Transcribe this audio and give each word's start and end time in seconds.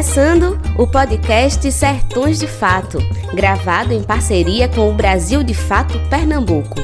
começando 0.00 0.58
o 0.78 0.86
podcast 0.86 1.70
Sertões 1.70 2.38
de 2.38 2.46
Fato, 2.46 2.96
gravado 3.34 3.92
em 3.92 4.02
parceria 4.02 4.66
com 4.66 4.90
o 4.90 4.94
Brasil 4.94 5.42
de 5.42 5.52
Fato 5.52 5.92
Pernambuco. 6.08 6.76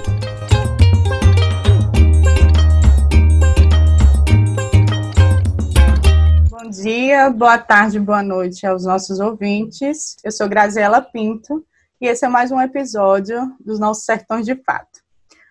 Bom 6.50 6.68
dia, 6.68 7.30
boa 7.30 7.56
tarde, 7.56 7.98
boa 7.98 8.22
noite 8.22 8.66
aos 8.66 8.84
nossos 8.84 9.18
ouvintes. 9.18 10.16
Eu 10.22 10.30
sou 10.30 10.46
Graziela 10.46 11.00
Pinto 11.00 11.64
e 11.98 12.08
esse 12.08 12.26
é 12.26 12.28
mais 12.28 12.52
um 12.52 12.60
episódio 12.60 13.50
dos 13.58 13.80
nossos 13.80 14.04
Sertões 14.04 14.44
de 14.44 14.54
Fato. 14.56 15.00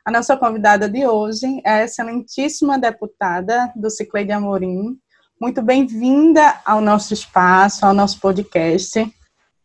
A 0.06 0.12
nossa 0.12 0.38
convidada 0.38 0.88
de 0.88 1.08
hoje 1.08 1.48
é 1.66 1.72
a 1.72 1.84
excelentíssima 1.84 2.78
deputada 2.78 3.74
do 3.76 3.90
Cicleide 3.90 4.34
Amorim, 4.34 5.00
muito 5.46 5.62
bem-vinda 5.62 6.60
ao 6.66 6.82
nosso 6.82 7.14
espaço, 7.14 7.86
ao 7.86 7.94
nosso 7.94 8.20
podcast. 8.20 9.08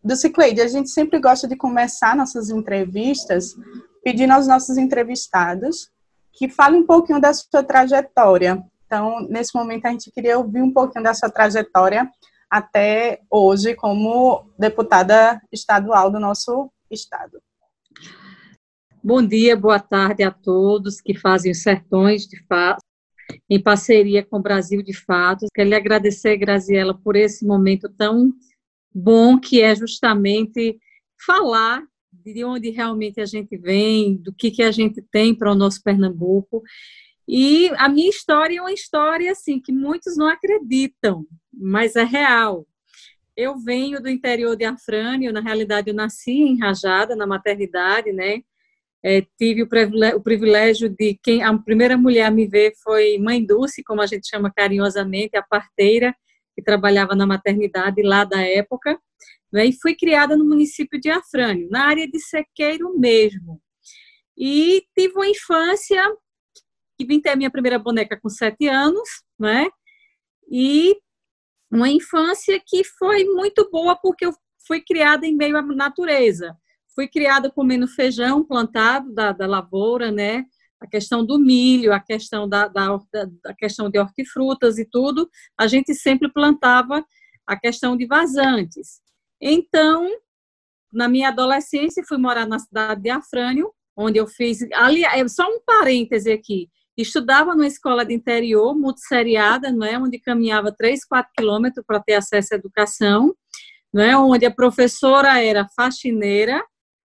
Do 0.04 0.14
Cicleide, 0.14 0.60
a 0.60 0.68
gente 0.68 0.90
sempre 0.90 1.18
gosta 1.18 1.48
de 1.48 1.56
começar 1.56 2.14
nossas 2.14 2.50
entrevistas 2.50 3.54
pedindo 4.04 4.34
aos 4.34 4.46
nossos 4.46 4.76
entrevistados 4.76 5.88
que 6.34 6.50
falem 6.50 6.82
um 6.82 6.86
pouquinho 6.86 7.18
da 7.18 7.32
sua 7.32 7.62
trajetória. 7.62 8.62
Então, 8.84 9.26
nesse 9.30 9.56
momento, 9.56 9.86
a 9.86 9.90
gente 9.90 10.10
queria 10.10 10.36
ouvir 10.36 10.60
um 10.60 10.70
pouquinho 10.70 11.02
da 11.02 11.14
sua 11.14 11.30
trajetória 11.30 12.10
até 12.50 13.20
hoje 13.30 13.74
como 13.74 14.50
deputada 14.58 15.40
estadual 15.50 16.10
do 16.10 16.20
nosso 16.20 16.70
estado. 16.90 17.40
Bom 19.02 19.26
dia, 19.26 19.56
boa 19.56 19.80
tarde 19.80 20.22
a 20.22 20.30
todos 20.30 21.00
que 21.00 21.18
fazem 21.18 21.50
os 21.50 21.62
sertões 21.62 22.26
de 22.26 22.38
fato 22.44 22.89
em 23.48 23.62
parceria 23.62 24.24
com 24.24 24.38
o 24.38 24.42
Brasil 24.42 24.82
de 24.82 24.92
Fato. 24.92 25.46
Quero 25.54 25.68
lhe 25.68 25.74
agradecer, 25.74 26.36
Graziela, 26.36 26.94
por 26.94 27.16
esse 27.16 27.46
momento 27.46 27.88
tão 27.88 28.32
bom 28.94 29.38
que 29.38 29.60
é 29.60 29.74
justamente 29.74 30.78
falar 31.24 31.82
de 32.12 32.44
onde 32.44 32.70
realmente 32.70 33.20
a 33.20 33.26
gente 33.26 33.56
vem, 33.56 34.16
do 34.16 34.32
que, 34.32 34.50
que 34.50 34.62
a 34.62 34.70
gente 34.70 35.02
tem 35.10 35.34
para 35.34 35.52
o 35.52 35.54
nosso 35.54 35.82
Pernambuco. 35.82 36.62
E 37.26 37.70
a 37.76 37.88
minha 37.88 38.10
história 38.10 38.58
é 38.58 38.60
uma 38.60 38.72
história 38.72 39.30
assim 39.30 39.60
que 39.60 39.72
muitos 39.72 40.16
não 40.16 40.26
acreditam, 40.26 41.24
mas 41.52 41.96
é 41.96 42.04
real. 42.04 42.66
Eu 43.36 43.56
venho 43.58 44.02
do 44.02 44.08
interior 44.08 44.56
de 44.56 44.64
Afrânio, 44.64 45.32
na 45.32 45.40
realidade 45.40 45.88
eu 45.88 45.94
nasci 45.94 46.32
em 46.32 46.58
Rajada, 46.58 47.14
na 47.14 47.26
maternidade, 47.26 48.12
né? 48.12 48.42
É, 49.02 49.26
tive 49.38 49.62
o 49.62 50.20
privilégio, 50.20 50.88
de 50.90 51.18
quem 51.22 51.42
a 51.42 51.56
primeira 51.58 51.96
mulher 51.96 52.26
a 52.26 52.30
me 52.30 52.46
ver 52.46 52.74
foi 52.82 53.16
mãe 53.18 53.44
Dulce, 53.44 53.82
como 53.82 54.02
a 54.02 54.06
gente 54.06 54.28
chama 54.28 54.52
carinhosamente, 54.54 55.36
a 55.36 55.42
parteira 55.42 56.14
que 56.54 56.62
trabalhava 56.62 57.14
na 57.14 57.26
maternidade 57.26 58.02
lá 58.02 58.24
da 58.24 58.42
época, 58.42 59.00
né, 59.50 59.66
e 59.66 59.72
fui 59.72 59.94
criada 59.94 60.36
no 60.36 60.44
município 60.44 61.00
de 61.00 61.08
Afrânio, 61.10 61.68
na 61.70 61.86
área 61.86 62.06
de 62.06 62.20
Sequeiro 62.20 62.98
mesmo. 62.98 63.60
E 64.36 64.84
tive 64.96 65.14
uma 65.14 65.28
infância 65.28 66.02
que 66.98 67.06
vim 67.06 67.20
ter 67.20 67.30
a 67.30 67.36
minha 67.36 67.50
primeira 67.50 67.78
boneca 67.78 68.18
com 68.20 68.28
sete 68.28 68.68
anos, 68.68 69.08
né? 69.38 69.66
E 70.50 70.96
uma 71.70 71.88
infância 71.88 72.60
que 72.66 72.84
foi 72.84 73.24
muito 73.24 73.70
boa 73.70 73.96
porque 73.96 74.26
eu 74.26 74.32
fui 74.66 74.82
criada 74.82 75.26
em 75.26 75.34
meio 75.34 75.56
à 75.56 75.62
natureza 75.62 76.56
fui 76.94 77.08
criada 77.08 77.50
comendo 77.50 77.86
feijão 77.88 78.44
plantado 78.44 79.12
da, 79.12 79.32
da 79.32 79.46
lavoura, 79.46 80.10
né? 80.10 80.44
A 80.80 80.86
questão 80.86 81.24
do 81.24 81.38
milho, 81.38 81.92
a 81.92 82.00
questão 82.00 82.48
da, 82.48 82.66
da, 82.66 82.98
da 83.42 83.54
questão 83.54 83.90
de 83.90 83.98
hortifrutas 83.98 84.78
e 84.78 84.84
tudo, 84.84 85.28
a 85.58 85.66
gente 85.66 85.94
sempre 85.94 86.32
plantava 86.32 87.04
a 87.46 87.56
questão 87.58 87.96
de 87.96 88.06
vazantes. 88.06 89.00
Então, 89.40 90.08
na 90.92 91.08
minha 91.08 91.28
adolescência, 91.28 92.04
fui 92.06 92.18
morar 92.18 92.46
na 92.46 92.58
cidade 92.58 93.02
de 93.02 93.10
Afrânio, 93.10 93.72
onde 93.96 94.18
eu 94.18 94.26
fiz. 94.26 94.60
Ali, 94.74 95.04
é, 95.04 95.26
só 95.28 95.46
um 95.48 95.60
parêntese 95.64 96.32
aqui. 96.32 96.68
Estudava 96.96 97.54
numa 97.54 97.66
escola 97.66 98.04
de 98.04 98.12
interior, 98.12 98.74
multisseriada, 98.74 99.72
não 99.72 99.86
é? 99.86 99.98
onde 99.98 100.18
caminhava 100.18 100.72
3, 100.72 101.04
4 101.04 101.32
quilômetros 101.36 101.84
para 101.86 102.00
ter 102.00 102.14
acesso 102.14 102.54
à 102.54 102.56
educação, 102.56 103.34
não 103.92 104.02
é? 104.02 104.16
onde 104.16 104.44
a 104.44 104.50
professora 104.50 105.42
era 105.42 105.66
faxineira, 105.74 106.62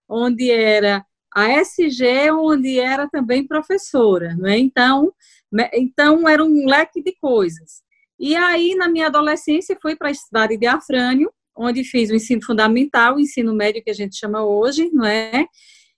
onde 0.07 0.49
era 0.51 1.05
a 1.33 1.49
SG, 1.61 2.31
onde 2.31 2.79
era 2.79 3.09
também 3.09 3.45
professora, 3.45 4.35
né? 4.35 4.57
Então, 4.57 5.13
então 5.73 6.27
era 6.27 6.43
um 6.43 6.65
leque 6.65 7.03
de 7.03 7.13
coisas. 7.19 7.83
E 8.17 8.35
aí, 8.35 8.75
na 8.75 8.87
minha 8.87 9.07
adolescência, 9.07 9.77
fui 9.81 9.95
para 9.95 10.09
a 10.09 10.13
cidade 10.13 10.57
de 10.57 10.65
Afrânio, 10.65 11.31
onde 11.55 11.83
fiz 11.83 12.09
o 12.09 12.15
ensino 12.15 12.43
fundamental, 12.43 13.15
o 13.15 13.19
ensino 13.19 13.53
médio 13.53 13.83
que 13.83 13.89
a 13.89 13.93
gente 13.93 14.17
chama 14.17 14.45
hoje, 14.45 14.89
não 14.93 15.05
é? 15.05 15.45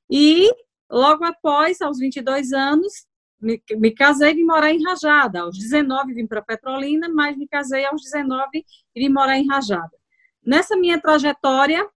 E 0.10 0.50
logo 0.90 1.24
após, 1.24 1.82
aos 1.82 2.00
22 2.00 2.54
anos, 2.54 3.06
me, 3.40 3.62
me 3.76 3.92
casei 3.92 4.32
e 4.32 4.36
vim 4.36 4.44
morar 4.44 4.72
em 4.72 4.84
Rajada. 4.84 5.42
Aos 5.42 5.58
19 5.58 6.14
vim 6.14 6.26
para 6.26 6.42
Petrolina, 6.42 7.08
mas 7.10 7.38
me 7.38 7.48
casei 7.48 7.86
aos 7.86 8.02
19 8.02 8.66
e 8.96 9.00
vim 9.00 9.10
morar 9.10 9.38
em 9.38 9.48
Rajada. 9.48 9.92
Nessa 10.44 10.76
minha 10.76 11.00
trajetória, 11.00 11.88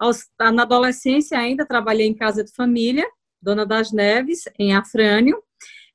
aos, 0.00 0.24
na 0.40 0.62
adolescência 0.62 1.38
ainda 1.38 1.66
trabalhei 1.66 2.06
em 2.06 2.14
casa 2.14 2.42
de 2.42 2.50
família, 2.52 3.06
Dona 3.40 3.66
das 3.66 3.92
Neves, 3.92 4.44
em 4.58 4.74
Afrânio. 4.74 5.42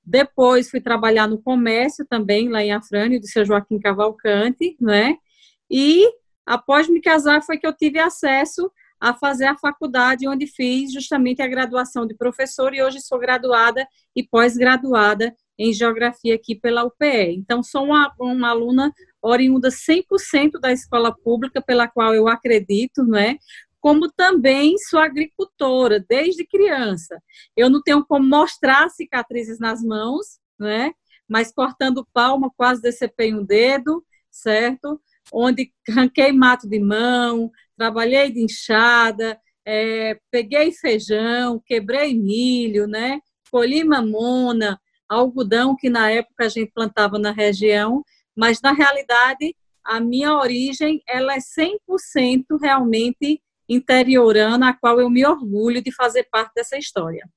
Depois 0.03 0.69
fui 0.69 0.79
trabalhar 0.79 1.27
no 1.27 1.41
comércio 1.41 2.05
também, 2.07 2.47
lá 2.47 2.63
em 2.63 2.71
Afrânio, 2.71 3.19
do 3.19 3.27
seu 3.27 3.43
Joaquim 3.43 3.79
Cavalcante, 3.79 4.77
né? 4.79 5.17
E 5.69 6.07
após 6.45 6.87
me 6.87 7.01
casar 7.01 7.41
foi 7.41 7.57
que 7.57 7.65
eu 7.65 7.73
tive 7.73 7.97
acesso 7.97 8.71
a 8.99 9.13
fazer 9.13 9.45
a 9.45 9.57
faculdade, 9.57 10.27
onde 10.27 10.47
fiz 10.47 10.93
justamente 10.93 11.41
a 11.41 11.47
graduação 11.47 12.05
de 12.05 12.15
professor 12.15 12.73
e 12.73 12.81
hoje 12.81 13.01
sou 13.01 13.19
graduada 13.19 13.85
e 14.15 14.23
pós-graduada 14.23 15.35
em 15.57 15.73
geografia 15.73 16.35
aqui 16.35 16.55
pela 16.55 16.83
UPE. 16.83 17.35
Então, 17.35 17.63
sou 17.63 17.85
uma, 17.85 18.13
uma 18.19 18.49
aluna 18.49 18.93
oriunda 19.21 19.69
100% 19.69 20.59
da 20.59 20.71
escola 20.71 21.15
pública, 21.15 21.61
pela 21.61 21.87
qual 21.87 22.13
eu 22.13 22.27
acredito, 22.27 23.03
não 23.03 23.17
é? 23.17 23.37
Como 23.85 24.11
também 24.11 24.79
sou 24.79 24.99
agricultora 24.99 26.03
desde 26.09 26.43
criança. 26.43 27.21
Eu 27.55 27.69
não 27.69 27.83
tenho 27.83 28.03
como 28.03 28.25
mostrar 28.25 28.89
cicatrizes 28.89 29.59
nas 29.59 29.83
mãos, 29.83 30.39
né? 30.57 30.91
Mas 31.29 31.53
cortando 31.53 32.07
palma, 32.11 32.51
quase 32.57 32.81
decepei 32.81 33.31
um 33.31 33.45
dedo, 33.45 34.03
certo? 34.31 34.99
Onde 35.31 35.71
ranquei 35.87 36.31
mato 36.31 36.67
de 36.67 36.79
mão, 36.79 37.51
trabalhei 37.77 38.31
de 38.31 38.41
enxada, 38.41 39.39
é, 39.63 40.19
peguei 40.31 40.71
feijão, 40.71 41.61
quebrei 41.63 42.15
milho, 42.15 42.87
né? 42.87 43.19
Colhi 43.51 43.83
mamona, 43.83 44.81
algodão 45.07 45.75
que 45.75 45.91
na 45.91 46.09
época 46.09 46.45
a 46.45 46.49
gente 46.49 46.71
plantava 46.71 47.19
na 47.19 47.31
região, 47.31 48.03
mas 48.35 48.59
na 48.63 48.71
realidade 48.71 49.55
a 49.83 49.99
minha 49.99 50.33
origem 50.33 51.03
ela 51.07 51.35
é 51.35 51.39
100% 51.39 52.59
realmente 52.59 53.43
interiorana, 53.67 54.69
a 54.69 54.73
qual 54.73 54.99
eu 54.99 55.09
me 55.09 55.25
orgulho 55.25 55.81
de 55.81 55.91
fazer 55.91 56.27
parte 56.31 56.53
dessa 56.55 56.77
história. 56.77 57.27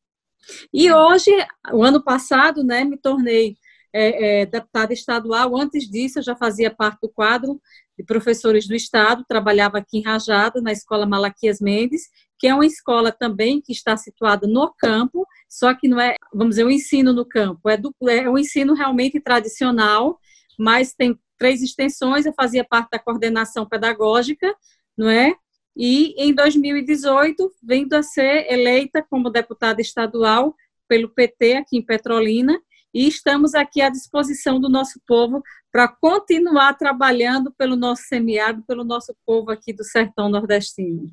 E 0.73 0.91
hoje, 0.93 1.31
o 1.73 1.83
ano 1.83 2.03
passado, 2.03 2.65
né, 2.65 2.85
me 2.85 2.97
tornei 2.97 3.57
é, 3.93 4.43
é, 4.43 4.47
deputada 4.47 4.93
estadual. 4.93 5.57
Antes 5.57 5.89
disso, 5.89 6.19
eu 6.19 6.23
já 6.23 6.37
fazia 6.37 6.71
parte 6.71 7.01
do 7.03 7.09
quadro 7.09 7.61
de 7.97 8.05
professores 8.05 8.67
do 8.67 8.75
Estado, 8.75 9.25
trabalhava 9.29 9.79
aqui 9.79 9.99
em 9.99 10.03
Rajada, 10.03 10.61
na 10.61 10.71
Escola 10.71 11.05
Malaquias 11.05 11.61
Mendes, 11.61 12.03
que 12.39 12.47
é 12.47 12.55
uma 12.55 12.65
escola 12.65 13.11
também 13.11 13.61
que 13.61 13.73
está 13.73 13.97
situada 13.97 14.47
no 14.47 14.73
campo, 14.79 15.27
só 15.49 15.75
que 15.75 15.89
não 15.89 16.01
é, 16.01 16.15
vamos 16.33 16.51
dizer, 16.51 16.65
o 16.65 16.69
um 16.69 16.71
ensino 16.71 17.13
no 17.13 17.27
campo, 17.27 17.69
é, 17.69 17.77
do, 17.77 17.93
é 18.09 18.31
um 18.31 18.39
ensino 18.39 18.75
realmente 18.75 19.19
tradicional, 19.19 20.19
mas 20.57 20.95
tem 20.95 21.19
três 21.37 21.61
extensões, 21.61 22.25
eu 22.25 22.33
fazia 22.35 22.65
parte 22.65 22.91
da 22.91 22.99
coordenação 22.99 23.67
pedagógica, 23.67 24.55
não 24.97 25.09
é? 25.09 25.35
E 25.79 26.13
em 26.19 26.35
2018 26.35 27.53
vindo 27.63 27.95
a 27.95 28.03
ser 28.03 28.53
eleita 28.53 29.01
como 29.09 29.31
deputada 29.31 29.81
estadual 29.81 30.57
pelo 30.89 31.09
PT 31.09 31.55
aqui 31.55 31.79
em 31.79 31.83
Petrolina 31.83 32.61
e 32.93 33.07
estamos 33.07 33.55
aqui 33.55 33.81
à 33.81 33.89
disposição 33.89 34.59
do 34.59 34.69
nosso 34.69 35.01
povo 35.07 35.41
para 35.71 35.87
continuar 35.87 36.75
trabalhando 36.75 37.53
pelo 37.53 37.77
nosso 37.77 38.03
semiárido, 38.09 38.65
pelo 38.67 38.83
nosso 38.83 39.15
povo 39.25 39.53
aqui 39.53 39.73
do 39.73 39.85
sertão 39.85 40.29
nordestino. 40.29 41.09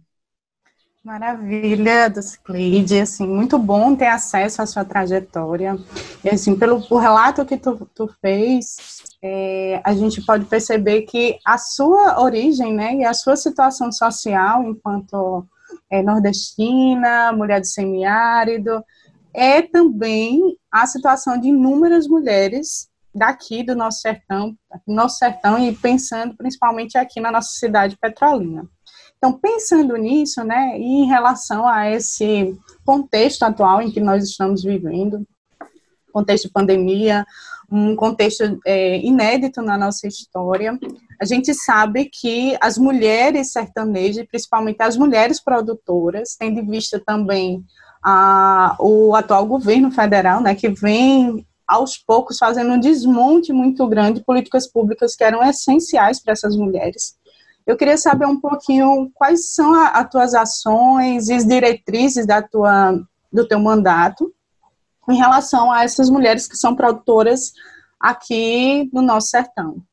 Maravilha, 1.05 2.11
Ciclide, 2.19 3.01
assim, 3.01 3.27
muito 3.27 3.59
bom 3.59 3.95
ter 3.95 4.07
acesso 4.07 4.63
à 4.63 4.65
sua 4.65 4.83
trajetória. 4.83 5.77
E 6.23 6.29
assim, 6.29 6.57
pelo 6.57 6.79
relato 6.97 7.45
que 7.45 7.57
tu, 7.57 7.87
tu 7.93 8.09
fez, 8.19 9.03
é, 9.21 9.79
a 9.83 9.93
gente 9.93 10.25
pode 10.25 10.45
perceber 10.45 11.03
que 11.03 11.37
a 11.45 11.59
sua 11.59 12.19
origem, 12.19 12.73
né, 12.73 12.95
e 12.95 13.05
a 13.05 13.13
sua 13.13 13.35
situação 13.35 13.91
social 13.91 14.63
enquanto 14.63 15.45
é, 15.91 16.01
nordestina, 16.01 17.31
mulher 17.31 17.61
de 17.61 17.67
semiárido, 17.67 18.83
é 19.31 19.61
também 19.61 20.57
a 20.71 20.87
situação 20.87 21.39
de 21.39 21.49
inúmeras 21.49 22.07
mulheres 22.07 22.89
daqui 23.13 23.61
do 23.61 23.75
nosso 23.75 24.01
sertão, 24.01 24.57
nosso 24.87 25.19
sertão 25.19 25.59
e 25.59 25.71
pensando 25.75 26.35
principalmente 26.35 26.97
aqui 26.97 27.21
na 27.21 27.31
nossa 27.31 27.51
cidade 27.51 27.95
petrolina. 27.95 28.67
Então, 29.25 29.39
pensando 29.39 29.97
nisso, 29.97 30.43
né, 30.43 30.77
e 30.77 30.83
em 30.83 31.07
relação 31.07 31.67
a 31.67 31.89
esse 31.89 32.55
contexto 32.85 33.41
atual 33.41 33.81
em 33.81 33.89
que 33.89 33.99
nós 33.99 34.23
estamos 34.23 34.63
vivendo, 34.63 35.25
contexto 36.13 36.45
de 36.45 36.53
pandemia, 36.53 37.25
um 37.71 37.95
contexto 37.95 38.59
é, 38.63 38.99
inédito 38.99 39.63
na 39.63 39.79
nossa 39.79 40.07
história, 40.07 40.77
a 41.19 41.25
gente 41.25 41.55
sabe 41.55 42.05
que 42.05 42.55
as 42.61 42.77
mulheres 42.77 43.51
sertanejas, 43.51 44.27
principalmente 44.27 44.79
as 44.83 44.95
mulheres 44.95 45.43
produtoras, 45.43 46.35
tendo 46.37 46.59
em 46.59 46.69
vista 46.69 47.01
também 47.03 47.65
a, 48.03 48.77
o 48.79 49.15
atual 49.15 49.43
governo 49.47 49.89
federal, 49.89 50.39
né, 50.39 50.53
que 50.53 50.69
vem 50.69 51.43
aos 51.67 51.97
poucos 51.97 52.37
fazendo 52.37 52.73
um 52.73 52.79
desmonte 52.79 53.51
muito 53.51 53.87
grande 53.87 54.19
de 54.19 54.23
políticas 54.23 54.71
públicas 54.71 55.15
que 55.15 55.23
eram 55.23 55.43
essenciais 55.43 56.21
para 56.21 56.33
essas 56.33 56.55
mulheres. 56.55 57.15
Eu 57.65 57.75
queria 57.75 57.97
saber 57.97 58.25
um 58.27 58.39
pouquinho 58.39 59.11
quais 59.13 59.53
são 59.53 59.73
as 59.73 60.09
tuas 60.09 60.33
ações 60.33 61.29
e 61.29 61.33
as 61.33 61.45
diretrizes 61.45 62.25
da 62.25 62.41
tua, 62.41 62.99
do 63.31 63.47
teu 63.47 63.59
mandato 63.59 64.33
em 65.09 65.17
relação 65.17 65.71
a 65.71 65.83
essas 65.83 66.09
mulheres 66.09 66.47
que 66.47 66.55
são 66.55 66.75
produtoras 66.75 67.53
aqui 67.99 68.89
no 68.93 69.01
nosso 69.01 69.29
sertão. 69.29 69.83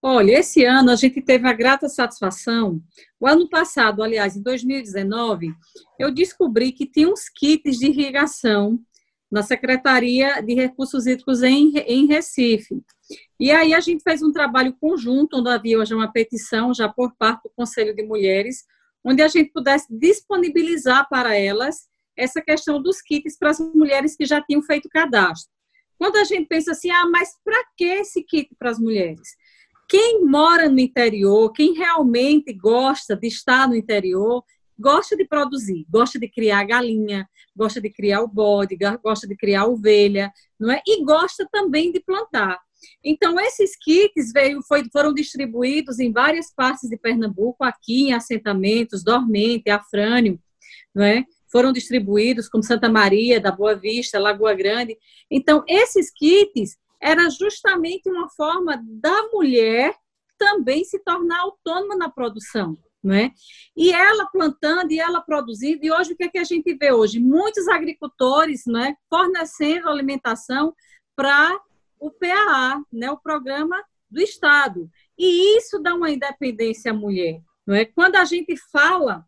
Olha, 0.00 0.38
esse 0.38 0.64
ano 0.64 0.90
a 0.90 0.96
gente 0.96 1.20
teve 1.20 1.48
a 1.48 1.52
grata 1.52 1.88
satisfação. 1.88 2.80
O 3.18 3.26
ano 3.26 3.48
passado, 3.48 4.02
aliás, 4.02 4.36
em 4.36 4.42
2019, 4.42 5.52
eu 5.98 6.12
descobri 6.12 6.70
que 6.70 6.86
tinha 6.86 7.08
uns 7.08 7.28
kits 7.28 7.78
de 7.78 7.86
irrigação 7.86 8.78
na 9.30 9.42
Secretaria 9.42 10.40
de 10.40 10.54
Recursos 10.54 11.06
Hídricos 11.06 11.42
em, 11.42 11.76
em 11.78 12.06
Recife. 12.06 12.80
E 13.38 13.50
aí 13.50 13.72
a 13.72 13.80
gente 13.80 14.02
fez 14.02 14.22
um 14.22 14.32
trabalho 14.32 14.76
conjunto, 14.80 15.38
onde 15.38 15.50
havia 15.50 15.84
já 15.84 15.94
uma 15.94 16.12
petição, 16.12 16.74
já 16.74 16.88
por 16.88 17.14
parte 17.16 17.44
do 17.44 17.52
Conselho 17.56 17.94
de 17.94 18.02
Mulheres, 18.02 18.64
onde 19.04 19.22
a 19.22 19.28
gente 19.28 19.50
pudesse 19.52 19.86
disponibilizar 19.90 21.08
para 21.08 21.36
elas 21.36 21.88
essa 22.16 22.42
questão 22.42 22.82
dos 22.82 23.00
kits 23.00 23.38
para 23.38 23.50
as 23.50 23.60
mulheres 23.60 24.16
que 24.16 24.26
já 24.26 24.42
tinham 24.42 24.60
feito 24.60 24.88
cadastro. 24.88 25.50
Quando 25.96 26.16
a 26.16 26.24
gente 26.24 26.46
pensa 26.46 26.72
assim, 26.72 26.90
ah, 26.90 27.06
mas 27.08 27.30
para 27.44 27.62
que 27.76 27.84
esse 27.84 28.22
kit 28.22 28.54
para 28.58 28.70
as 28.70 28.78
mulheres? 28.78 29.36
Quem 29.88 30.24
mora 30.24 30.68
no 30.68 30.78
interior, 30.78 31.50
quem 31.52 31.72
realmente 31.72 32.52
gosta 32.52 33.16
de 33.16 33.26
estar 33.26 33.68
no 33.68 33.74
interior, 33.74 34.44
gosta 34.78 35.16
de 35.16 35.26
produzir, 35.26 35.86
gosta 35.88 36.18
de 36.18 36.28
criar 36.28 36.64
galinha, 36.64 37.28
gosta 37.56 37.80
de 37.80 37.90
criar 37.90 38.20
o 38.20 38.28
bode, 38.28 38.76
gosta 39.02 39.26
de 39.26 39.36
criar 39.36 39.66
ovelha, 39.66 40.32
não 40.58 40.70
é? 40.70 40.80
E 40.86 41.04
gosta 41.04 41.48
também 41.50 41.90
de 41.90 42.00
plantar. 42.00 42.58
Então, 43.02 43.38
esses 43.40 43.76
kits 43.76 44.32
veio, 44.32 44.60
foi, 44.62 44.84
foram 44.92 45.12
distribuídos 45.12 45.98
em 45.98 46.12
várias 46.12 46.52
partes 46.54 46.88
de 46.88 46.96
Pernambuco, 46.96 47.64
aqui 47.64 48.08
em 48.08 48.12
assentamentos, 48.12 49.02
Dormente, 49.02 49.70
Afrânio, 49.70 50.38
não 50.94 51.04
é? 51.04 51.24
Foram 51.50 51.72
distribuídos 51.72 52.48
como 52.48 52.62
Santa 52.62 52.88
Maria, 52.88 53.40
da 53.40 53.50
Boa 53.50 53.74
Vista, 53.74 54.18
Lagoa 54.18 54.54
Grande. 54.54 54.96
Então, 55.30 55.64
esses 55.66 56.10
kits 56.10 56.76
era 57.00 57.30
justamente 57.30 58.08
uma 58.08 58.28
forma 58.28 58.82
da 58.84 59.28
mulher 59.32 59.94
também 60.36 60.84
se 60.84 60.98
tornar 61.00 61.40
autônoma 61.40 61.96
na 61.96 62.08
produção. 62.08 62.76
Não 63.02 63.14
é? 63.14 63.30
E 63.76 63.92
ela 63.92 64.26
plantando 64.26 64.90
e 64.90 64.98
ela 64.98 65.20
produzindo, 65.20 65.84
e 65.84 65.92
hoje 65.92 66.12
o 66.12 66.16
que, 66.16 66.24
é 66.24 66.28
que 66.28 66.38
a 66.38 66.44
gente 66.44 66.74
vê 66.74 66.92
hoje? 66.92 67.20
Muitos 67.20 67.68
agricultores 67.68 68.62
não 68.66 68.80
é, 68.80 68.96
fornecendo 69.08 69.88
alimentação 69.88 70.74
para 71.14 71.60
o 72.00 72.10
PAA, 72.10 72.82
né, 72.92 73.10
o 73.10 73.18
programa 73.18 73.82
do 74.10 74.20
Estado. 74.20 74.90
E 75.16 75.56
isso 75.58 75.78
dá 75.78 75.94
uma 75.94 76.10
independência 76.10 76.90
à 76.90 76.94
mulher. 76.94 77.40
Não 77.66 77.74
é? 77.74 77.84
Quando 77.84 78.16
a 78.16 78.24
gente 78.24 78.56
fala 78.72 79.26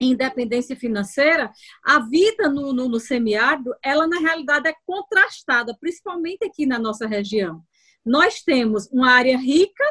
independência 0.00 0.76
financeira, 0.76 1.52
a 1.82 2.00
vida 2.00 2.48
no, 2.48 2.72
no, 2.72 2.88
no 2.88 3.00
semiárido, 3.00 3.74
ela 3.82 4.06
na 4.06 4.18
realidade 4.18 4.68
é 4.68 4.74
contrastada, 4.86 5.76
principalmente 5.78 6.44
aqui 6.44 6.66
na 6.66 6.78
nossa 6.78 7.06
região. 7.06 7.62
Nós 8.04 8.42
temos 8.42 8.88
uma 8.92 9.10
área 9.10 9.36
rica, 9.36 9.84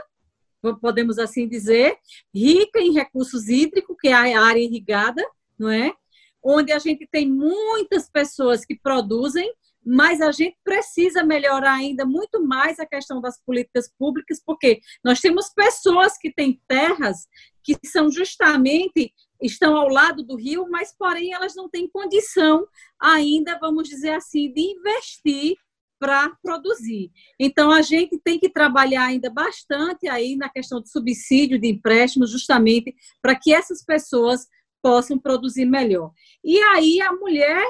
podemos 0.81 1.19
assim 1.19 1.47
dizer, 1.47 1.97
rica 2.33 2.79
em 2.79 2.93
recursos 2.93 3.47
hídricos, 3.47 3.95
que 3.99 4.07
é 4.07 4.13
a 4.13 4.41
área 4.41 4.59
irrigada, 4.59 5.23
não 5.57 5.69
é? 5.69 5.93
Onde 6.41 6.71
a 6.71 6.79
gente 6.79 7.05
tem 7.07 7.29
muitas 7.29 8.09
pessoas 8.09 8.65
que 8.65 8.77
produzem, 8.77 9.53
mas 9.87 10.19
a 10.19 10.31
gente 10.33 10.57
precisa 10.65 11.23
melhorar 11.23 11.75
ainda 11.75 12.05
muito 12.05 12.45
mais 12.45 12.77
a 12.77 12.85
questão 12.85 13.21
das 13.21 13.41
políticas 13.41 13.89
públicas, 13.97 14.41
porque 14.45 14.81
nós 15.01 15.21
temos 15.21 15.49
pessoas 15.53 16.17
que 16.17 16.33
têm 16.33 16.61
terras 16.67 17.25
que 17.63 17.77
são 17.85 18.11
justamente 18.11 19.13
estão 19.41 19.77
ao 19.77 19.87
lado 19.87 20.23
do 20.23 20.35
rio, 20.35 20.67
mas 20.69 20.93
porém 20.97 21.33
elas 21.33 21.55
não 21.55 21.69
têm 21.69 21.87
condição 21.87 22.67
ainda, 22.99 23.57
vamos 23.59 23.87
dizer 23.87 24.11
assim, 24.11 24.51
de 24.51 24.61
investir 24.61 25.55
para 25.99 26.35
produzir. 26.43 27.09
Então 27.39 27.71
a 27.71 27.81
gente 27.81 28.19
tem 28.19 28.37
que 28.37 28.49
trabalhar 28.49 29.05
ainda 29.05 29.29
bastante 29.29 30.07
aí 30.07 30.35
na 30.35 30.49
questão 30.49 30.81
de 30.81 30.91
subsídio 30.91 31.59
de 31.59 31.67
empréstimos, 31.67 32.29
justamente 32.29 32.93
para 33.21 33.35
que 33.35 33.53
essas 33.53 33.83
pessoas 33.85 34.47
possam 34.81 35.17
produzir 35.17 35.65
melhor. 35.65 36.11
E 36.43 36.59
aí 36.59 37.01
a 37.01 37.13
mulher 37.13 37.63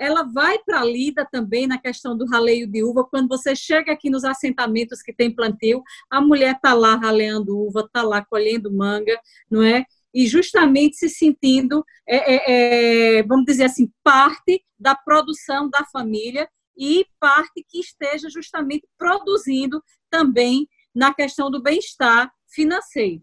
ela 0.00 0.22
vai 0.22 0.58
para 0.58 0.80
a 0.80 0.84
lida 0.84 1.28
também 1.30 1.66
na 1.66 1.78
questão 1.78 2.16
do 2.16 2.24
raleio 2.24 2.66
de 2.66 2.82
uva. 2.82 3.04
Quando 3.04 3.28
você 3.28 3.54
chega 3.54 3.92
aqui 3.92 4.08
nos 4.08 4.24
assentamentos 4.24 5.02
que 5.02 5.12
tem 5.12 5.30
plantio, 5.30 5.82
a 6.10 6.20
mulher 6.20 6.56
está 6.56 6.72
lá 6.72 6.96
raleando 6.96 7.58
uva, 7.58 7.80
está 7.80 8.02
lá 8.02 8.24
colhendo 8.24 8.72
manga, 8.72 9.16
não 9.50 9.62
é? 9.62 9.84
e 10.12 10.26
justamente 10.26 10.96
se 10.96 11.08
sentindo, 11.08 11.84
é, 12.06 12.34
é, 12.34 13.18
é, 13.18 13.22
vamos 13.22 13.44
dizer 13.44 13.64
assim, 13.64 13.92
parte 14.02 14.64
da 14.78 14.94
produção 14.94 15.70
da 15.70 15.84
família 15.84 16.48
e 16.76 17.06
parte 17.18 17.64
que 17.68 17.78
esteja 17.78 18.28
justamente 18.28 18.86
produzindo 18.98 19.82
também 20.10 20.68
na 20.94 21.14
questão 21.14 21.50
do 21.50 21.62
bem-estar 21.62 22.32
financeiro. 22.48 23.22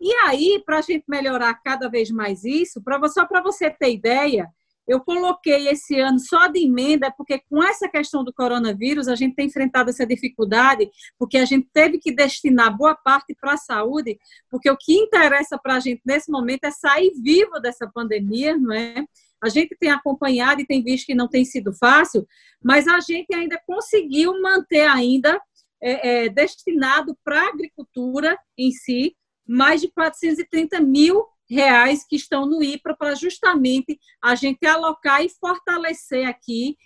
E 0.00 0.12
aí, 0.24 0.62
para 0.64 0.78
a 0.78 0.82
gente 0.82 1.04
melhorar 1.08 1.54
cada 1.54 1.88
vez 1.88 2.10
mais 2.10 2.44
isso, 2.44 2.80
pra, 2.82 3.04
só 3.08 3.26
para 3.26 3.42
você 3.42 3.68
ter 3.68 3.92
ideia, 3.92 4.48
eu 4.88 5.00
coloquei 5.00 5.68
esse 5.68 6.00
ano 6.00 6.18
só 6.18 6.46
de 6.48 6.64
emenda, 6.64 7.12
porque 7.12 7.40
com 7.48 7.62
essa 7.62 7.86
questão 7.88 8.24
do 8.24 8.32
coronavírus, 8.32 9.06
a 9.06 9.14
gente 9.14 9.34
tem 9.34 9.46
enfrentado 9.46 9.90
essa 9.90 10.06
dificuldade, 10.06 10.90
porque 11.18 11.36
a 11.36 11.44
gente 11.44 11.68
teve 11.72 11.98
que 11.98 12.10
destinar 12.10 12.74
boa 12.74 12.94
parte 12.94 13.36
para 13.38 13.52
a 13.52 13.58
saúde, 13.58 14.18
porque 14.50 14.70
o 14.70 14.76
que 14.76 14.94
interessa 14.94 15.58
para 15.58 15.74
a 15.74 15.80
gente 15.80 16.00
nesse 16.06 16.30
momento 16.30 16.64
é 16.64 16.70
sair 16.70 17.12
vivo 17.22 17.60
dessa 17.60 17.86
pandemia, 17.86 18.56
não 18.56 18.72
é? 18.72 19.04
A 19.42 19.48
gente 19.50 19.76
tem 19.78 19.90
acompanhado 19.90 20.62
e 20.62 20.66
tem 20.66 20.82
visto 20.82 21.06
que 21.06 21.14
não 21.14 21.28
tem 21.28 21.44
sido 21.44 21.72
fácil, 21.72 22.26
mas 22.64 22.88
a 22.88 22.98
gente 23.00 23.32
ainda 23.34 23.60
conseguiu 23.66 24.40
manter 24.40 24.88
ainda 24.88 25.40
é, 25.80 26.24
é, 26.24 26.28
destinado 26.28 27.16
para 27.22 27.40
a 27.40 27.48
agricultura 27.48 28.36
em 28.56 28.72
si 28.72 29.14
mais 29.46 29.80
de 29.80 29.88
430 29.88 30.80
mil 30.80 31.24
reais 31.48 32.04
que 32.06 32.16
estão 32.16 32.46
no 32.46 32.62
IPRA 32.62 32.96
para 32.96 33.14
justamente 33.14 33.98
a 34.22 34.34
gente 34.34 34.66
alocar 34.66 35.24
e 35.24 35.28
fortalecer 35.28 36.28
aqui 36.28 36.76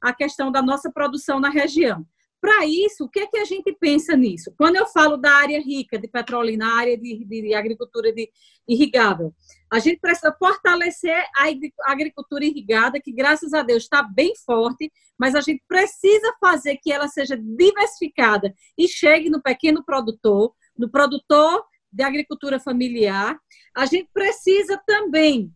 a 0.00 0.12
questão 0.12 0.50
da 0.50 0.62
nossa 0.62 0.90
produção 0.90 1.38
na 1.40 1.50
região. 1.50 2.06
Para 2.40 2.64
isso, 2.64 3.04
o 3.04 3.08
que, 3.08 3.20
é 3.20 3.26
que 3.26 3.36
a 3.36 3.44
gente 3.44 3.70
pensa 3.78 4.16
nisso? 4.16 4.50
Quando 4.56 4.76
eu 4.76 4.86
falo 4.86 5.18
da 5.18 5.30
área 5.30 5.60
rica 5.60 5.98
de 5.98 6.08
petróleo, 6.08 6.56
na 6.56 6.74
área 6.74 6.96
de, 6.96 7.22
de, 7.26 7.42
de 7.42 7.54
agricultura 7.54 8.10
de, 8.14 8.30
irrigável, 8.66 9.34
a 9.70 9.78
gente 9.78 10.00
precisa 10.00 10.34
fortalecer 10.38 11.22
a 11.36 11.92
agricultura 11.92 12.44
irrigada, 12.44 12.98
que 12.98 13.12
graças 13.12 13.52
a 13.52 13.62
Deus 13.62 13.82
está 13.82 14.02
bem 14.02 14.32
forte, 14.46 14.90
mas 15.18 15.34
a 15.34 15.42
gente 15.42 15.62
precisa 15.68 16.34
fazer 16.40 16.78
que 16.82 16.90
ela 16.90 17.08
seja 17.08 17.36
diversificada 17.36 18.54
e 18.78 18.88
chegue 18.88 19.28
no 19.28 19.42
pequeno 19.42 19.84
produtor, 19.84 20.54
no 20.78 20.90
produtor 20.90 21.62
de 21.92 22.02
agricultura 22.02 22.60
familiar, 22.60 23.38
a 23.76 23.86
gente 23.86 24.08
precisa 24.12 24.80
também 24.86 25.52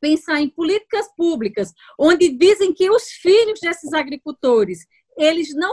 pensar 0.00 0.40
em 0.40 0.50
políticas 0.50 1.08
públicas, 1.16 1.72
onde 1.98 2.28
dizem 2.28 2.74
que 2.74 2.90
os 2.90 3.04
filhos 3.04 3.60
desses 3.60 3.92
agricultores, 3.92 4.86
eles 5.16 5.54
não 5.54 5.72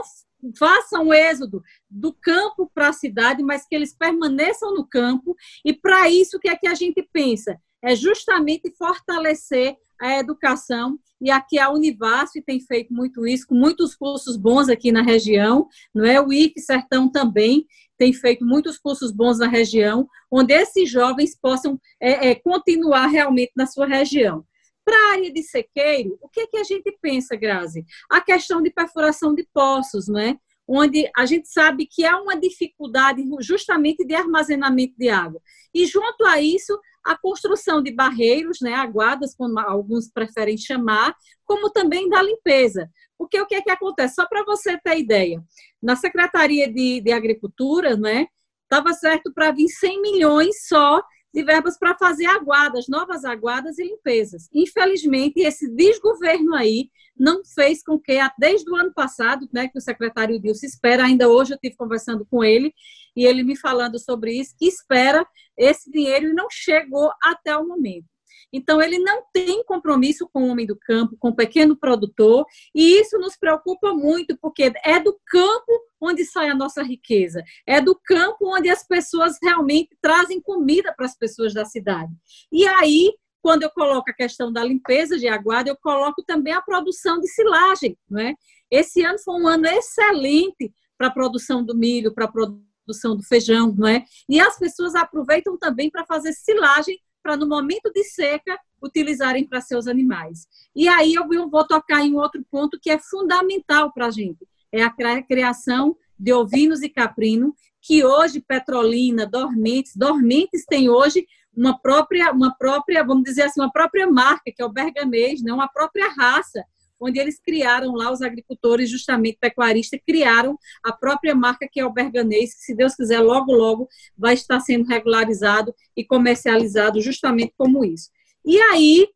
façam 0.58 1.12
êxodo 1.12 1.62
do 1.88 2.12
campo 2.12 2.70
para 2.74 2.88
a 2.88 2.92
cidade, 2.92 3.42
mas 3.42 3.66
que 3.66 3.74
eles 3.74 3.94
permaneçam 3.94 4.74
no 4.74 4.86
campo. 4.86 5.36
E 5.64 5.72
para 5.72 6.08
isso, 6.08 6.36
o 6.36 6.40
que 6.40 6.48
é 6.48 6.56
que 6.56 6.66
a 6.66 6.74
gente 6.74 7.02
pensa? 7.12 7.60
É 7.82 7.94
justamente 7.94 8.74
fortalecer 8.76 9.76
a 10.08 10.18
educação, 10.18 10.98
e 11.20 11.30
aqui 11.30 11.58
a 11.58 11.70
Univasf 11.70 12.40
tem 12.44 12.60
feito 12.60 12.92
muito 12.92 13.26
isso, 13.26 13.46
com 13.46 13.54
muitos 13.54 13.94
cursos 13.94 14.36
bons 14.36 14.68
aqui 14.68 14.90
na 14.90 15.02
região, 15.02 15.68
não 15.94 16.04
é? 16.04 16.20
O 16.20 16.32
IF 16.32 16.60
Sertão 16.60 17.10
também 17.10 17.64
tem 17.96 18.12
feito 18.12 18.44
muitos 18.44 18.78
cursos 18.78 19.12
bons 19.12 19.38
na 19.38 19.46
região, 19.46 20.08
onde 20.30 20.52
esses 20.52 20.90
jovens 20.90 21.38
possam 21.40 21.80
é, 22.00 22.30
é, 22.30 22.34
continuar 22.34 23.06
realmente 23.06 23.52
na 23.56 23.66
sua 23.66 23.86
região. 23.86 24.44
Para 24.84 24.96
a 24.96 25.12
área 25.12 25.32
de 25.32 25.42
sequeiro, 25.44 26.18
o 26.20 26.28
que, 26.28 26.40
é 26.40 26.46
que 26.48 26.56
a 26.56 26.64
gente 26.64 26.90
pensa, 27.00 27.36
Grazi? 27.36 27.84
A 28.10 28.20
questão 28.20 28.60
de 28.60 28.70
perfuração 28.70 29.32
de 29.32 29.46
poços, 29.54 30.08
não 30.08 30.18
é? 30.18 30.36
Onde 30.66 31.10
a 31.16 31.26
gente 31.26 31.48
sabe 31.48 31.86
que 31.86 32.04
há 32.04 32.20
uma 32.20 32.38
dificuldade 32.38 33.22
justamente 33.40 34.04
de 34.04 34.14
armazenamento 34.14 34.94
de 34.96 35.08
água. 35.08 35.40
E 35.74 35.86
junto 35.86 36.24
a 36.24 36.40
isso, 36.40 36.78
a 37.04 37.16
construção 37.16 37.82
de 37.82 37.92
barreiros, 37.92 38.60
né, 38.60 38.74
aguadas, 38.74 39.34
como 39.34 39.58
alguns 39.58 40.10
preferem 40.10 40.56
chamar, 40.56 41.14
como 41.44 41.70
também 41.70 42.08
da 42.08 42.22
limpeza. 42.22 42.88
Porque 43.18 43.40
o 43.40 43.46
que 43.46 43.54
é 43.54 43.62
que 43.62 43.70
acontece? 43.70 44.14
Só 44.14 44.26
para 44.26 44.44
você 44.44 44.78
ter 44.78 44.98
ideia, 44.98 45.42
na 45.82 45.96
Secretaria 45.96 46.72
de, 46.72 47.00
de 47.00 47.12
Agricultura, 47.12 47.96
né, 47.96 48.26
estava 48.62 48.92
certo 48.92 49.32
para 49.32 49.50
vir 49.50 49.68
100 49.68 50.00
milhões 50.00 50.66
só 50.66 51.02
de 51.32 51.42
verbas 51.42 51.78
para 51.78 51.96
fazer 51.96 52.26
aguadas, 52.26 52.88
novas 52.88 53.24
aguadas 53.24 53.78
e 53.78 53.84
limpezas. 53.84 54.48
Infelizmente, 54.52 55.40
esse 55.40 55.68
desgoverno 55.68 56.54
aí 56.54 56.90
não 57.16 57.44
fez 57.44 57.82
com 57.82 57.98
que, 57.98 58.18
desde 58.38 58.70
o 58.70 58.76
ano 58.76 58.92
passado, 58.92 59.48
né, 59.52 59.68
que 59.68 59.78
o 59.78 59.80
secretário 59.80 60.40
Dilson 60.40 60.66
espera, 60.66 61.04
ainda 61.04 61.28
hoje 61.28 61.52
eu 61.52 61.56
estive 61.56 61.76
conversando 61.76 62.26
com 62.26 62.44
ele, 62.44 62.74
e 63.14 63.24
ele 63.24 63.42
me 63.42 63.56
falando 63.56 63.98
sobre 63.98 64.32
isso, 64.32 64.54
que 64.58 64.66
espera 64.66 65.26
esse 65.56 65.90
dinheiro 65.90 66.28
e 66.28 66.34
não 66.34 66.48
chegou 66.50 67.10
até 67.22 67.56
o 67.56 67.66
momento. 67.66 68.11
Então, 68.52 68.82
ele 68.82 68.98
não 68.98 69.24
tem 69.32 69.64
compromisso 69.64 70.28
com 70.32 70.44
o 70.44 70.48
homem 70.48 70.66
do 70.66 70.76
campo, 70.76 71.16
com 71.18 71.28
o 71.28 71.36
pequeno 71.36 71.76
produtor, 71.76 72.44
e 72.74 73.00
isso 73.00 73.18
nos 73.18 73.36
preocupa 73.36 73.94
muito, 73.94 74.36
porque 74.38 74.72
é 74.84 75.00
do 75.00 75.18
campo 75.26 75.72
onde 76.00 76.24
sai 76.24 76.48
a 76.48 76.54
nossa 76.54 76.82
riqueza, 76.82 77.42
é 77.66 77.80
do 77.80 77.98
campo 78.04 78.54
onde 78.54 78.68
as 78.68 78.86
pessoas 78.86 79.38
realmente 79.40 79.96
trazem 80.00 80.40
comida 80.40 80.92
para 80.96 81.06
as 81.06 81.16
pessoas 81.16 81.54
da 81.54 81.64
cidade. 81.64 82.12
E 82.50 82.66
aí, 82.66 83.12
quando 83.40 83.64
eu 83.64 83.70
coloco 83.70 84.10
a 84.10 84.14
questão 84.14 84.52
da 84.52 84.64
limpeza 84.64 85.18
de 85.18 85.26
aguada, 85.26 85.68
eu 85.68 85.76
coloco 85.76 86.22
também 86.22 86.52
a 86.52 86.62
produção 86.62 87.20
de 87.20 87.28
silagem. 87.28 87.98
Não 88.08 88.20
é? 88.20 88.34
Esse 88.70 89.02
ano 89.02 89.18
foi 89.18 89.34
um 89.34 89.48
ano 89.48 89.66
excelente 89.66 90.72
para 90.96 91.08
a 91.08 91.10
produção 91.10 91.64
do 91.64 91.76
milho, 91.76 92.14
para 92.14 92.26
a 92.26 92.32
produção 92.32 93.16
do 93.16 93.22
feijão, 93.22 93.74
não 93.76 93.88
é? 93.88 94.04
E 94.28 94.40
as 94.40 94.58
pessoas 94.58 94.94
aproveitam 94.94 95.58
também 95.58 95.90
para 95.90 96.06
fazer 96.06 96.32
silagem 96.32 96.98
para 97.22 97.36
no 97.36 97.48
momento 97.48 97.90
de 97.92 98.04
seca 98.04 98.58
utilizarem 98.82 99.46
para 99.46 99.60
seus 99.60 99.86
animais. 99.86 100.46
E 100.74 100.88
aí 100.88 101.14
eu 101.14 101.26
vou 101.48 101.66
tocar 101.66 102.04
em 102.04 102.16
outro 102.16 102.44
ponto 102.50 102.78
que 102.80 102.90
é 102.90 102.98
fundamental 102.98 103.92
para 103.92 104.06
a 104.06 104.10
gente, 104.10 104.46
é 104.72 104.82
a 104.82 105.22
criação 105.22 105.96
de 106.18 106.32
ovinos 106.32 106.82
e 106.82 106.88
caprino, 106.88 107.54
que 107.80 108.04
hoje 108.04 108.40
Petrolina, 108.40 109.26
Dormentes, 109.26 109.96
Dormentes 109.96 110.64
tem 110.64 110.88
hoje 110.88 111.26
uma 111.54 111.78
própria, 111.78 112.32
uma 112.32 112.54
própria, 112.56 113.04
vamos 113.04 113.24
dizer 113.24 113.42
assim, 113.42 113.60
uma 113.60 113.72
própria 113.72 114.08
marca, 114.08 114.50
que 114.54 114.62
é 114.62 114.64
o 114.64 114.72
berganês, 114.72 115.42
né? 115.42 115.52
uma 115.52 115.68
própria 115.68 116.08
raça, 116.08 116.64
onde 117.02 117.18
eles 117.18 117.40
criaram 117.40 117.92
lá, 117.92 118.12
os 118.12 118.22
agricultores, 118.22 118.88
justamente 118.88 119.38
pecuaristas, 119.40 120.00
criaram 120.06 120.56
a 120.84 120.92
própria 120.92 121.34
marca 121.34 121.68
que 121.70 121.80
é 121.80 121.84
o 121.84 121.92
berganês, 121.92 122.54
que, 122.54 122.62
se 122.62 122.74
Deus 122.74 122.94
quiser, 122.94 123.20
logo, 123.20 123.52
logo 123.52 123.88
vai 124.16 124.34
estar 124.34 124.60
sendo 124.60 124.86
regularizado 124.86 125.74
e 125.96 126.04
comercializado 126.04 127.00
justamente 127.00 127.52
como 127.58 127.84
isso. 127.84 128.10
E 128.44 128.58
aí, 128.58 129.08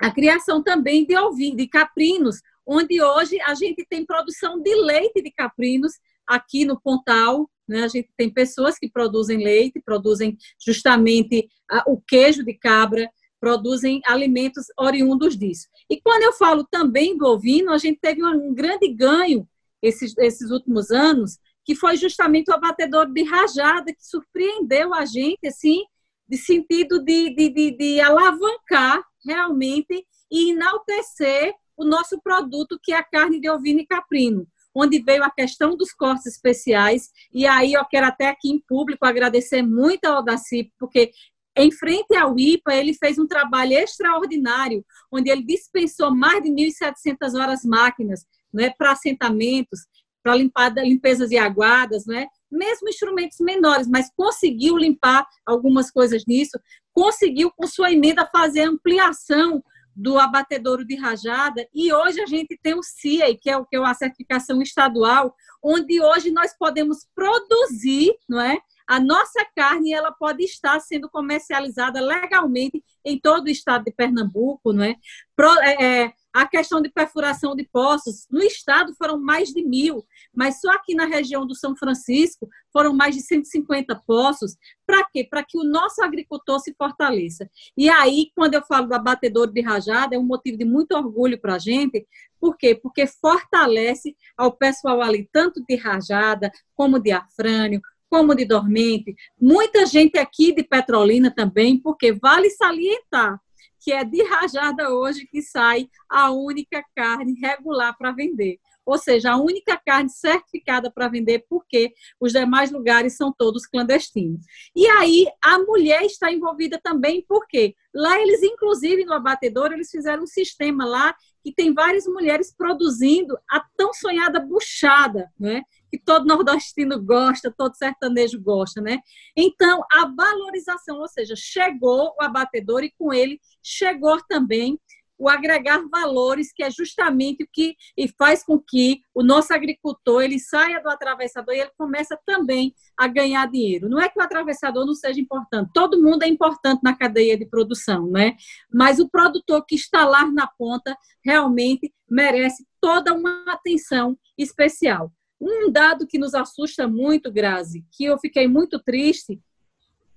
a 0.00 0.10
criação 0.10 0.62
também 0.62 1.06
de 1.06 1.16
ovinhos, 1.16 1.56
de 1.56 1.68
caprinos, 1.68 2.40
onde 2.66 3.00
hoje 3.00 3.40
a 3.42 3.54
gente 3.54 3.86
tem 3.88 4.04
produção 4.04 4.60
de 4.60 4.74
leite 4.74 5.22
de 5.22 5.30
caprinos 5.30 5.92
aqui 6.26 6.64
no 6.64 6.80
Pontal, 6.80 7.48
né? 7.66 7.84
A 7.84 7.88
gente 7.88 8.10
tem 8.16 8.30
pessoas 8.30 8.78
que 8.78 8.90
produzem 8.90 9.38
leite, 9.42 9.80
produzem 9.80 10.36
justamente 10.64 11.48
o 11.86 12.00
queijo 12.00 12.44
de 12.44 12.54
cabra, 12.54 13.08
produzem 13.44 14.00
alimentos 14.06 14.64
oriundos 14.78 15.36
disso. 15.36 15.68
E 15.90 16.00
quando 16.00 16.22
eu 16.22 16.32
falo 16.32 16.64
também 16.64 17.14
do 17.14 17.26
ovino, 17.26 17.72
a 17.72 17.76
gente 17.76 17.98
teve 18.00 18.24
um 18.24 18.54
grande 18.54 18.88
ganho 18.88 19.46
esses, 19.82 20.16
esses 20.16 20.50
últimos 20.50 20.90
anos, 20.90 21.38
que 21.62 21.74
foi 21.74 21.94
justamente 21.98 22.50
o 22.50 22.54
abatedor 22.54 23.12
de 23.12 23.22
rajada, 23.22 23.92
que 23.92 24.02
surpreendeu 24.02 24.94
a 24.94 25.04
gente, 25.04 25.46
assim, 25.46 25.84
de 26.26 26.38
sentido 26.38 27.04
de, 27.04 27.34
de, 27.34 27.50
de, 27.50 27.70
de 27.76 28.00
alavancar 28.00 29.04
realmente 29.22 30.06
e 30.32 30.52
enaltecer 30.52 31.52
o 31.76 31.84
nosso 31.84 32.18
produto, 32.22 32.80
que 32.82 32.94
é 32.94 32.96
a 32.96 33.04
carne 33.04 33.38
de 33.38 33.50
ovino 33.50 33.80
e 33.80 33.86
caprino, 33.86 34.46
onde 34.74 35.02
veio 35.02 35.22
a 35.22 35.30
questão 35.30 35.76
dos 35.76 35.92
cortes 35.92 36.24
especiais. 36.24 37.10
E 37.30 37.46
aí 37.46 37.74
eu 37.74 37.84
quero 37.84 38.06
até 38.06 38.28
aqui 38.28 38.48
em 38.48 38.58
público 38.58 39.04
agradecer 39.04 39.60
muito 39.60 40.06
ao 40.06 40.24
Daci, 40.24 40.72
porque 40.78 41.12
em 41.56 41.70
frente 41.70 42.16
ao 42.16 42.38
IPA, 42.38 42.74
ele 42.74 42.94
fez 42.94 43.18
um 43.18 43.26
trabalho 43.26 43.72
extraordinário, 43.72 44.84
onde 45.10 45.30
ele 45.30 45.44
dispensou 45.44 46.14
mais 46.14 46.42
de 46.42 46.50
1.700 46.50 47.40
horas 47.40 47.64
máquinas 47.64 48.26
né, 48.52 48.72
para 48.76 48.92
assentamentos, 48.92 49.80
para 50.22 50.34
limpezas 50.82 51.28
de 51.28 51.36
aguadas, 51.36 52.06
né? 52.06 52.26
mesmo 52.50 52.88
instrumentos 52.88 53.38
menores, 53.40 53.86
mas 53.86 54.10
conseguiu 54.16 54.78
limpar 54.78 55.26
algumas 55.44 55.90
coisas 55.90 56.24
nisso, 56.26 56.58
conseguiu, 56.92 57.50
com 57.54 57.66
sua 57.66 57.92
emenda, 57.92 58.28
fazer 58.32 58.62
ampliação 58.62 59.62
do 59.94 60.18
abatedouro 60.18 60.84
de 60.84 60.96
rajada, 60.96 61.68
e 61.72 61.92
hoje 61.92 62.20
a 62.20 62.26
gente 62.26 62.58
tem 62.60 62.74
o 62.74 62.82
CIE, 62.82 63.36
que 63.40 63.50
é 63.50 63.56
o 63.56 63.64
que 63.64 63.76
é 63.76 63.78
a 63.78 63.94
certificação 63.94 64.60
estadual, 64.62 65.34
onde 65.62 66.00
hoje 66.00 66.30
nós 66.30 66.56
podemos 66.56 67.06
produzir, 67.14 68.12
não 68.28 68.40
é? 68.40 68.58
A 68.86 69.00
nossa 69.00 69.44
carne 69.56 69.92
ela 69.92 70.12
pode 70.12 70.44
estar 70.44 70.78
sendo 70.80 71.08
comercializada 71.08 72.00
legalmente 72.00 72.82
em 73.04 73.18
todo 73.18 73.46
o 73.46 73.50
estado 73.50 73.84
de 73.84 73.92
Pernambuco, 73.92 74.72
não 74.72 74.84
é? 74.84 74.96
Pro, 75.36 75.50
é, 75.60 76.02
é 76.04 76.12
a 76.34 76.48
questão 76.48 76.82
de 76.82 76.88
perfuração 76.90 77.54
de 77.54 77.62
poços, 77.72 78.26
no 78.28 78.42
estado 78.42 78.92
foram 78.96 79.20
mais 79.20 79.50
de 79.50 79.62
mil, 79.62 80.04
mas 80.34 80.60
só 80.60 80.72
aqui 80.72 80.92
na 80.92 81.06
região 81.06 81.46
do 81.46 81.54
São 81.54 81.76
Francisco 81.76 82.48
foram 82.72 82.92
mais 82.92 83.14
de 83.14 83.22
150 83.22 83.94
poços. 84.04 84.56
Para 84.84 85.04
quê? 85.12 85.24
Para 85.28 85.44
que 85.44 85.56
o 85.56 85.62
nosso 85.62 86.02
agricultor 86.02 86.58
se 86.58 86.74
fortaleça. 86.74 87.48
E 87.76 87.88
aí, 87.88 88.32
quando 88.34 88.54
eu 88.54 88.62
falo 88.62 88.88
do 88.88 88.94
abatedor 88.94 89.46
de 89.52 89.60
rajada, 89.60 90.16
é 90.16 90.18
um 90.18 90.24
motivo 90.24 90.58
de 90.58 90.64
muito 90.64 90.96
orgulho 90.96 91.40
para 91.40 91.54
a 91.54 91.58
gente. 91.58 92.04
Por 92.40 92.56
quê? 92.56 92.74
Porque 92.74 93.06
fortalece 93.06 94.16
ao 94.36 94.50
pessoal 94.52 95.02
ali, 95.02 95.28
tanto 95.32 95.64
de 95.64 95.76
rajada, 95.76 96.50
como 96.74 96.98
de 96.98 97.12
afrânio, 97.12 97.80
como 98.08 98.34
de 98.34 98.44
dormente, 98.44 99.14
muita 99.40 99.86
gente 99.86 100.18
aqui 100.18 100.54
de 100.54 100.62
Petrolina 100.62 101.30
também, 101.34 101.78
porque 101.78 102.12
vale 102.12 102.50
salientar 102.50 103.40
que 103.84 103.92
é 103.92 104.02
de 104.02 104.22
rajada 104.22 104.88
hoje 104.88 105.26
que 105.26 105.42
sai 105.42 105.90
a 106.08 106.30
única 106.30 106.82
carne 106.96 107.38
regular 107.38 107.94
para 107.98 108.12
vender. 108.12 108.58
Ou 108.84 108.98
seja, 108.98 109.32
a 109.32 109.36
única 109.36 109.80
carne 109.84 110.10
certificada 110.10 110.90
para 110.90 111.08
vender, 111.08 111.44
porque 111.48 111.92
os 112.20 112.32
demais 112.32 112.70
lugares 112.70 113.16
são 113.16 113.32
todos 113.32 113.66
clandestinos. 113.66 114.44
E 114.74 114.86
aí 114.86 115.26
a 115.42 115.58
mulher 115.58 116.02
está 116.02 116.32
envolvida 116.32 116.80
também, 116.82 117.24
porque 117.28 117.74
lá 117.94 118.20
eles, 118.20 118.42
inclusive 118.42 119.04
no 119.04 119.12
abatedor, 119.14 119.72
eles 119.72 119.90
fizeram 119.90 120.24
um 120.24 120.26
sistema 120.26 120.84
lá 120.84 121.14
que 121.42 121.52
tem 121.52 121.74
várias 121.74 122.06
mulheres 122.06 122.54
produzindo 122.56 123.36
a 123.50 123.62
tão 123.76 123.92
sonhada 123.92 124.40
buchada, 124.40 125.30
né? 125.38 125.62
que 125.94 125.98
todo 126.04 126.26
nordestino 126.26 127.00
gosta, 127.00 127.54
todo 127.56 127.76
sertanejo 127.76 128.40
gosta, 128.40 128.80
né? 128.80 128.98
Então, 129.36 129.80
a 129.92 130.06
valorização, 130.06 130.98
ou 130.98 131.06
seja, 131.06 131.34
chegou 131.36 132.12
o 132.18 132.22
abatedor 132.22 132.82
e 132.82 132.92
com 132.98 133.12
ele 133.12 133.40
chegou 133.62 134.20
também 134.28 134.78
o 135.18 135.28
agregar 135.28 135.82
valores, 135.88 136.52
que 136.52 136.62
é 136.62 136.70
justamente 136.70 137.44
o 137.44 137.48
que 137.52 137.76
e 137.96 138.08
faz 138.08 138.44
com 138.44 138.58
que 138.58 139.00
o 139.14 139.22
nosso 139.22 139.52
agricultor 139.54 140.22
ele 140.22 140.38
saia 140.38 140.82
do 140.82 140.88
atravessador 140.88 141.54
e 141.54 141.60
ele 141.60 141.70
começa 141.76 142.18
também 142.26 142.74
a 142.98 143.06
ganhar 143.06 143.50
dinheiro. 143.50 143.88
Não 143.88 144.00
é 144.00 144.08
que 144.08 144.18
o 144.18 144.22
atravessador 144.22 144.84
não 144.84 144.94
seja 144.94 145.20
importante, 145.20 145.70
todo 145.72 146.02
mundo 146.02 146.22
é 146.22 146.28
importante 146.28 146.80
na 146.82 146.96
cadeia 146.96 147.36
de 147.36 147.46
produção, 147.46 148.10
né? 148.10 148.36
Mas 148.72 148.98
o 148.98 149.08
produtor 149.08 149.64
que 149.66 149.74
está 149.74 150.06
lá 150.06 150.26
na 150.30 150.46
ponta 150.46 150.96
realmente 151.24 151.92
merece 152.08 152.66
toda 152.80 153.14
uma 153.14 153.44
atenção 153.48 154.18
especial. 154.36 155.12
Um 155.40 155.70
dado 155.70 156.06
que 156.06 156.18
nos 156.18 156.34
assusta 156.34 156.88
muito, 156.88 157.30
Grazi, 157.30 157.84
que 157.92 158.04
eu 158.04 158.18
fiquei 158.18 158.48
muito 158.48 158.78
triste 158.78 159.40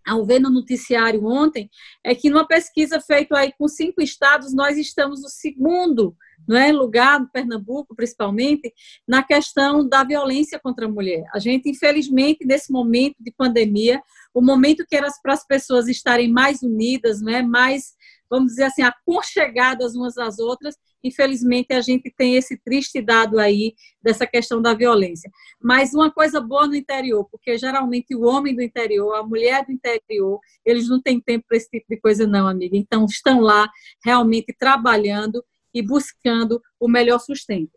ao 0.07 0.25
ver 0.25 0.39
no 0.39 0.49
noticiário 0.49 1.25
ontem, 1.25 1.69
é 2.03 2.15
que 2.15 2.29
numa 2.29 2.47
pesquisa 2.47 2.99
feita 2.99 3.37
aí 3.37 3.51
com 3.57 3.67
cinco 3.67 4.01
estados, 4.01 4.53
nós 4.53 4.77
estamos 4.77 5.21
no 5.21 5.29
segundo 5.29 6.15
não 6.47 6.55
é, 6.55 6.71
lugar, 6.71 7.19
no 7.19 7.29
Pernambuco 7.29 7.95
principalmente, 7.95 8.73
na 9.07 9.23
questão 9.23 9.87
da 9.87 10.03
violência 10.03 10.59
contra 10.59 10.85
a 10.85 10.89
mulher. 10.89 11.25
A 11.33 11.39
gente, 11.39 11.69
infelizmente, 11.69 12.45
nesse 12.45 12.71
momento 12.71 13.15
de 13.19 13.31
pandemia, 13.31 14.01
o 14.33 14.41
momento 14.41 14.85
que 14.87 14.95
era 14.95 15.09
para 15.21 15.33
as 15.33 15.45
pessoas 15.45 15.87
estarem 15.87 16.31
mais 16.31 16.61
unidas, 16.61 17.21
não 17.21 17.33
é, 17.33 17.41
mais 17.41 17.97
vamos 18.29 18.51
dizer 18.51 18.63
assim, 18.63 18.81
aconchegadas 18.81 19.95
umas 19.95 20.17
às 20.17 20.39
outras. 20.39 20.75
Infelizmente, 21.03 21.73
a 21.73 21.81
gente 21.81 22.13
tem 22.15 22.35
esse 22.35 22.57
triste 22.57 23.01
dado 23.01 23.39
aí 23.39 23.73
dessa 24.01 24.25
questão 24.25 24.61
da 24.61 24.73
violência. 24.73 25.29
Mas 25.61 25.93
uma 25.93 26.11
coisa 26.11 26.41
boa 26.41 26.67
no 26.67 26.75
interior, 26.75 27.27
porque 27.31 27.57
geralmente 27.57 28.15
o 28.15 28.23
homem 28.23 28.55
do 28.55 28.61
interior, 28.61 29.13
a 29.15 29.23
mulher 29.23 29.65
do 29.65 29.71
interior, 29.71 30.39
eles 30.65 30.89
não 30.89 31.01
têm 31.01 31.19
tempo 31.19 31.45
para 31.47 31.57
esse 31.57 31.69
tipo 31.69 31.85
de 31.89 31.99
coisa, 31.99 32.25
não, 32.25 32.47
amiga. 32.47 32.75
Então, 32.75 33.05
estão 33.05 33.39
lá 33.41 33.69
realmente 34.03 34.53
trabalhando 34.57 35.43
e 35.73 35.81
buscando 35.81 36.61
o 36.79 36.87
melhor 36.87 37.19
sustento. 37.19 37.71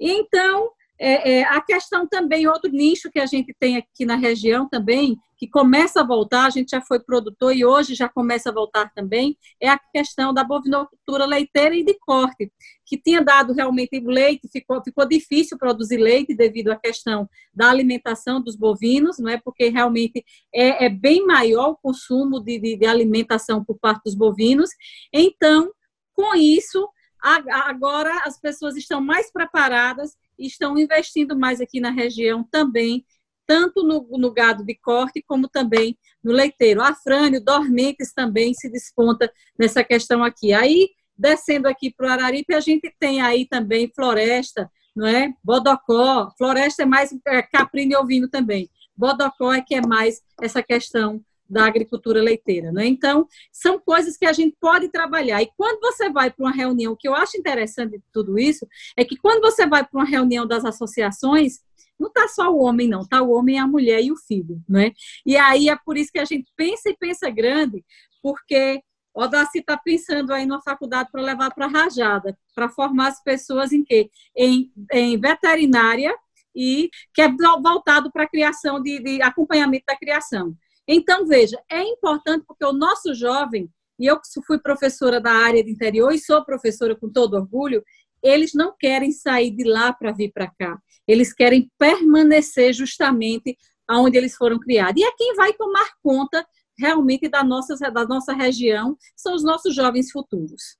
Então, 0.00 0.70
é, 1.04 1.32
é, 1.32 1.42
a 1.42 1.60
questão 1.60 2.06
também, 2.06 2.46
outro 2.46 2.70
nicho 2.70 3.10
que 3.10 3.18
a 3.18 3.26
gente 3.26 3.52
tem 3.58 3.76
aqui 3.76 4.06
na 4.06 4.14
região 4.14 4.68
também, 4.68 5.18
que 5.36 5.48
começa 5.48 6.00
a 6.00 6.06
voltar, 6.06 6.46
a 6.46 6.50
gente 6.50 6.70
já 6.70 6.80
foi 6.80 7.00
produtor 7.00 7.52
e 7.52 7.64
hoje 7.64 7.96
já 7.96 8.08
começa 8.08 8.50
a 8.50 8.52
voltar 8.52 8.92
também, 8.94 9.36
é 9.60 9.68
a 9.68 9.76
questão 9.76 10.32
da 10.32 10.44
bovinocultura 10.44 11.26
leiteira 11.26 11.74
e 11.74 11.84
de 11.84 11.98
corte, 11.98 12.52
que 12.86 12.96
tinha 12.96 13.20
dado 13.20 13.52
realmente 13.52 13.98
leite, 13.98 14.48
ficou, 14.48 14.80
ficou 14.80 15.04
difícil 15.04 15.58
produzir 15.58 15.96
leite 15.96 16.36
devido 16.36 16.68
à 16.68 16.76
questão 16.76 17.28
da 17.52 17.68
alimentação 17.68 18.40
dos 18.40 18.54
bovinos, 18.54 19.18
não 19.18 19.28
é? 19.28 19.38
Porque 19.38 19.70
realmente 19.70 20.24
é, 20.54 20.84
é 20.84 20.88
bem 20.88 21.26
maior 21.26 21.70
o 21.70 21.76
consumo 21.76 22.38
de, 22.38 22.60
de, 22.60 22.76
de 22.76 22.86
alimentação 22.86 23.64
por 23.64 23.76
parte 23.76 24.04
dos 24.04 24.14
bovinos. 24.14 24.70
Então, 25.12 25.72
com 26.14 26.32
isso, 26.36 26.88
agora 27.22 28.22
as 28.24 28.38
pessoas 28.38 28.76
estão 28.76 29.00
mais 29.00 29.30
preparadas 29.30 30.16
estão 30.38 30.78
investindo 30.78 31.38
mais 31.38 31.60
aqui 31.60 31.80
na 31.80 31.90
região 31.90 32.42
também, 32.42 33.04
tanto 33.46 33.82
no, 33.82 34.06
no 34.18 34.32
gado 34.32 34.64
de 34.64 34.74
corte 34.74 35.22
como 35.22 35.48
também 35.48 35.96
no 36.22 36.32
leiteiro. 36.32 36.82
A 36.82 36.94
Frânio, 36.94 37.42
Dormentes 37.42 38.12
também 38.12 38.54
se 38.54 38.68
desponta 38.68 39.32
nessa 39.58 39.84
questão 39.84 40.22
aqui. 40.22 40.52
Aí, 40.52 40.90
descendo 41.16 41.68
aqui 41.68 41.92
para 41.92 42.06
o 42.06 42.10
Araripe, 42.10 42.54
a 42.54 42.60
gente 42.60 42.94
tem 42.98 43.20
aí 43.20 43.46
também 43.46 43.90
floresta, 43.94 44.70
não 44.94 45.06
é? 45.06 45.32
Bodocó, 45.42 46.30
floresta 46.36 46.82
é 46.82 46.86
mais 46.86 47.14
é, 47.26 47.42
caprino 47.42 47.92
e 47.92 47.96
ovino 47.96 48.28
também. 48.28 48.70
Bodocó 48.96 49.52
é 49.52 49.60
que 49.60 49.74
é 49.74 49.80
mais 49.80 50.22
essa 50.40 50.62
questão 50.62 51.22
da 51.52 51.66
agricultura 51.66 52.22
leiteira. 52.22 52.72
Né? 52.72 52.86
Então, 52.86 53.28
são 53.52 53.78
coisas 53.78 54.16
que 54.16 54.24
a 54.24 54.32
gente 54.32 54.56
pode 54.58 54.88
trabalhar. 54.88 55.42
E 55.42 55.50
quando 55.56 55.80
você 55.80 56.10
vai 56.10 56.30
para 56.30 56.44
uma 56.44 56.52
reunião, 56.52 56.94
o 56.94 56.96
que 56.96 57.06
eu 57.06 57.14
acho 57.14 57.36
interessante 57.36 57.98
de 57.98 58.02
tudo 58.12 58.38
isso, 58.38 58.66
é 58.96 59.04
que 59.04 59.16
quando 59.16 59.42
você 59.42 59.66
vai 59.66 59.84
para 59.84 60.00
uma 60.00 60.08
reunião 60.08 60.46
das 60.46 60.64
associações, 60.64 61.60
não 62.00 62.08
está 62.08 62.26
só 62.26 62.50
o 62.50 62.62
homem, 62.62 62.88
não, 62.88 63.02
está 63.02 63.20
o 63.20 63.30
homem, 63.30 63.58
a 63.58 63.66
mulher 63.66 64.02
e 64.02 64.10
o 64.10 64.16
filho. 64.16 64.62
Né? 64.66 64.92
E 65.26 65.36
aí 65.36 65.68
é 65.68 65.76
por 65.76 65.98
isso 65.98 66.10
que 66.10 66.18
a 66.18 66.24
gente 66.24 66.50
pensa 66.56 66.88
e 66.88 66.96
pensa 66.96 67.28
grande, 67.28 67.84
porque 68.22 68.82
o 69.14 69.26
Daci 69.26 69.58
está 69.58 69.76
pensando 69.76 70.32
aí 70.32 70.46
numa 70.46 70.62
faculdade 70.62 71.10
para 71.12 71.20
levar 71.20 71.54
para 71.54 71.66
Rajada, 71.66 72.36
para 72.54 72.70
formar 72.70 73.08
as 73.08 73.22
pessoas 73.22 73.72
em 73.72 73.84
quê? 73.84 74.10
Em, 74.34 74.72
em 74.90 75.20
veterinária 75.20 76.16
e 76.54 76.90
que 77.12 77.20
é 77.20 77.28
voltado 77.28 78.10
para 78.10 78.24
a 78.24 78.28
criação 78.28 78.80
de, 78.80 79.00
de 79.00 79.22
acompanhamento 79.22 79.84
da 79.86 79.96
criação. 79.96 80.56
Então, 80.86 81.26
veja, 81.26 81.60
é 81.70 81.82
importante 81.82 82.44
porque 82.46 82.64
o 82.64 82.72
nosso 82.72 83.14
jovem, 83.14 83.70
e 83.98 84.06
eu 84.06 84.18
que 84.18 84.28
fui 84.46 84.58
professora 84.58 85.20
da 85.20 85.32
área 85.32 85.62
de 85.62 85.70
interior 85.70 86.12
e 86.12 86.18
sou 86.18 86.44
professora 86.44 86.96
com 86.96 87.10
todo 87.10 87.34
orgulho, 87.34 87.82
eles 88.22 88.52
não 88.54 88.74
querem 88.78 89.12
sair 89.12 89.50
de 89.50 89.64
lá 89.64 89.92
para 89.92 90.12
vir 90.12 90.32
para 90.32 90.50
cá. 90.58 90.78
Eles 91.06 91.32
querem 91.32 91.70
permanecer 91.78 92.72
justamente 92.72 93.56
onde 93.90 94.16
eles 94.16 94.34
foram 94.34 94.58
criados. 94.58 95.00
E 95.00 95.04
é 95.04 95.12
quem 95.16 95.34
vai 95.34 95.52
tomar 95.52 95.88
conta 96.02 96.46
realmente 96.78 97.28
da 97.28 97.44
nossa, 97.44 97.76
da 97.90 98.04
nossa 98.06 98.32
região, 98.32 98.96
são 99.16 99.34
os 99.34 99.44
nossos 99.44 99.74
jovens 99.74 100.10
futuros. 100.10 100.76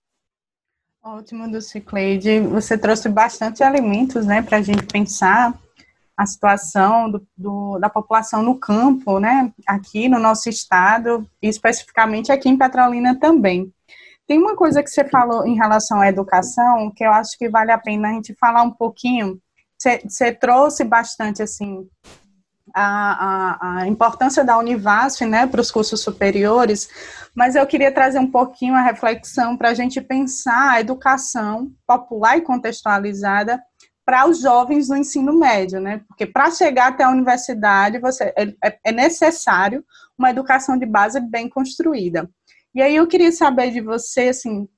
Ótimo, 1.03 1.51
Dulcicleide. 1.51 2.41
Você 2.41 2.79
trouxe 2.79 3.09
bastante 3.09 3.63
alimentos 3.63 4.25
né, 4.25 4.41
para 4.41 4.59
a 4.59 4.63
gente 4.63 4.85
pensar 4.87 5.59
a 6.17 6.27
situação 6.27 7.11
do, 7.11 7.27
do, 7.37 7.79
da 7.79 7.89
população 7.89 8.43
no 8.43 8.59
campo, 8.59 9.19
né, 9.19 9.53
aqui 9.67 10.09
no 10.09 10.19
nosso 10.19 10.49
estado, 10.49 11.27
e 11.41 11.49
especificamente 11.49 12.31
aqui 12.31 12.49
em 12.49 12.59
Petrolina 12.59 13.19
também. 13.19 13.73
Tem 14.27 14.39
uma 14.39 14.55
coisa 14.57 14.83
que 14.83 14.91
você 14.91 15.05
falou 15.05 15.47
em 15.47 15.57
relação 15.57 16.01
à 16.01 16.09
educação, 16.09 16.93
que 16.95 17.05
eu 17.05 17.13
acho 17.13 17.37
que 17.37 17.49
vale 17.49 17.73
a 17.73 17.79
pena 17.79 18.09
a 18.09 18.13
gente 18.13 18.35
falar 18.35 18.63
um 18.63 18.71
pouquinho. 18.71 19.39
Você, 19.77 20.01
você 20.07 20.33
trouxe 20.33 20.85
bastante, 20.85 21.43
assim, 21.43 21.89
a, 22.75 22.85
a, 22.85 23.81
a, 23.81 23.89
importância 23.89 24.45
da 24.45 24.57
Univasf 24.59 25.25
né, 25.27 25.47
para 25.47 25.61
os 25.61 25.71
cursos 25.71 26.01
superiores, 26.01 26.89
mas 27.35 27.55
eu 27.55 27.67
queria 27.67 27.93
trazer 27.93 28.19
um 28.19 28.31
pouquinho 28.31 28.75
a 28.75 28.83
reflexão 28.83 29.57
para 29.57 29.71
a 29.71 29.75
gente 29.75 30.01
pensar 30.01 30.71
a 30.71 30.81
educação 30.81 31.71
popular 31.87 32.39
e 32.39 32.43
contextualizada 32.43 33.61
para 34.05 34.29
os 34.29 34.41
jovens 34.41 34.89
no 34.89 34.97
ensino 34.97 35.39
médio, 35.39 35.81
né? 35.81 36.03
Porque 36.09 36.27
para 36.27 36.51
chegar 36.51 36.89
até 36.89 37.05
a 37.05 37.11
universidade 37.11 37.99
você, 37.99 38.33
é, 38.37 38.55
é, 38.65 38.79
é 38.87 38.93
necessário 38.93 39.85
uma 40.19 40.31
educação 40.31 40.77
de 40.77 40.87
base 40.87 41.21
bem 41.21 41.49
construída. 41.49 42.29
E 42.75 42.83
aí 42.83 42.97
eu 42.97 43.07
queria 43.07 43.31
saber 43.31 43.71
de 43.71 43.81
você, 43.81 44.29
assim, 44.29 44.69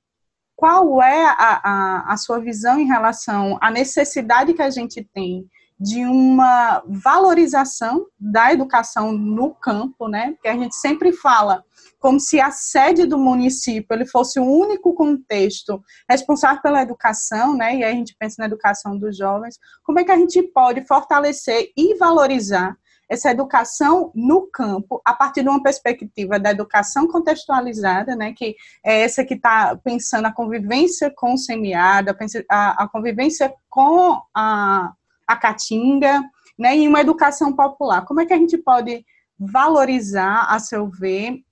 qual 0.55 1.01
é 1.01 1.25
a, 1.25 1.61
a, 1.63 2.13
a 2.13 2.17
sua 2.17 2.39
visão 2.39 2.79
em 2.79 2.85
relação 2.85 3.57
à 3.61 3.71
necessidade 3.71 4.53
que 4.53 4.61
a 4.61 4.69
gente 4.69 5.03
tem 5.13 5.45
de 5.77 6.05
uma 6.05 6.81
valorização 6.87 8.05
da 8.17 8.53
educação 8.53 9.11
no 9.11 9.53
campo, 9.53 10.07
né? 10.07 10.31
Porque 10.31 10.47
a 10.47 10.55
gente 10.55 10.75
sempre 10.75 11.11
fala 11.11 11.63
como 12.05 12.19
se 12.19 12.39
a 12.39 12.51
sede 12.51 13.07
do 13.07 13.17
município 13.17 13.87
ele 13.89 14.05
fosse 14.05 14.39
o 14.39 14.43
único 14.43 14.93
contexto 14.93 15.81
responsável 16.07 16.61
pela 16.61 16.83
educação, 16.83 17.57
né? 17.57 17.77
E 17.77 17.83
aí 17.83 17.93
a 17.93 17.95
gente 17.95 18.15
pensa 18.19 18.35
na 18.37 18.45
educação 18.45 18.95
dos 18.95 19.17
jovens. 19.17 19.57
Como 19.83 19.97
é 19.97 20.03
que 20.03 20.11
a 20.11 20.15
gente 20.15 20.39
pode 20.43 20.85
fortalecer 20.85 21.71
e 21.75 21.95
valorizar 21.95 22.77
essa 23.09 23.31
educação 23.31 24.11
no 24.13 24.45
campo, 24.45 25.01
a 25.03 25.15
partir 25.15 25.41
de 25.41 25.49
uma 25.49 25.63
perspectiva 25.63 26.37
da 26.37 26.51
educação 26.51 27.07
contextualizada, 27.07 28.15
né, 28.15 28.33
que 28.33 28.55
é 28.85 29.01
essa 29.01 29.25
que 29.25 29.33
está 29.33 29.75
pensando 29.75 30.27
a 30.27 30.31
convivência 30.31 31.11
com 31.15 31.33
o 31.33 31.37
semiárido, 31.39 32.15
a, 32.51 32.83
a 32.83 32.87
convivência 32.87 33.51
com 33.67 34.21
a, 34.31 34.93
a 35.25 35.35
caatinga, 35.35 36.21
né, 36.55 36.77
e 36.77 36.87
uma 36.87 37.01
educação 37.01 37.51
popular. 37.51 38.05
Como 38.05 38.21
é 38.21 38.27
que 38.27 38.33
a 38.33 38.37
gente 38.37 38.59
pode 38.59 39.03
valorizar, 39.39 40.45
a 40.47 40.59
seu 40.59 40.87
ver, 40.87 41.43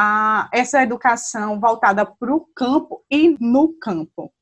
a, 0.00 0.48
essa 0.52 0.80
educação 0.80 1.58
voltada 1.58 2.06
para 2.06 2.32
o 2.32 2.46
campo 2.54 3.04
e 3.10 3.36
no 3.40 3.72
campo? 3.72 4.32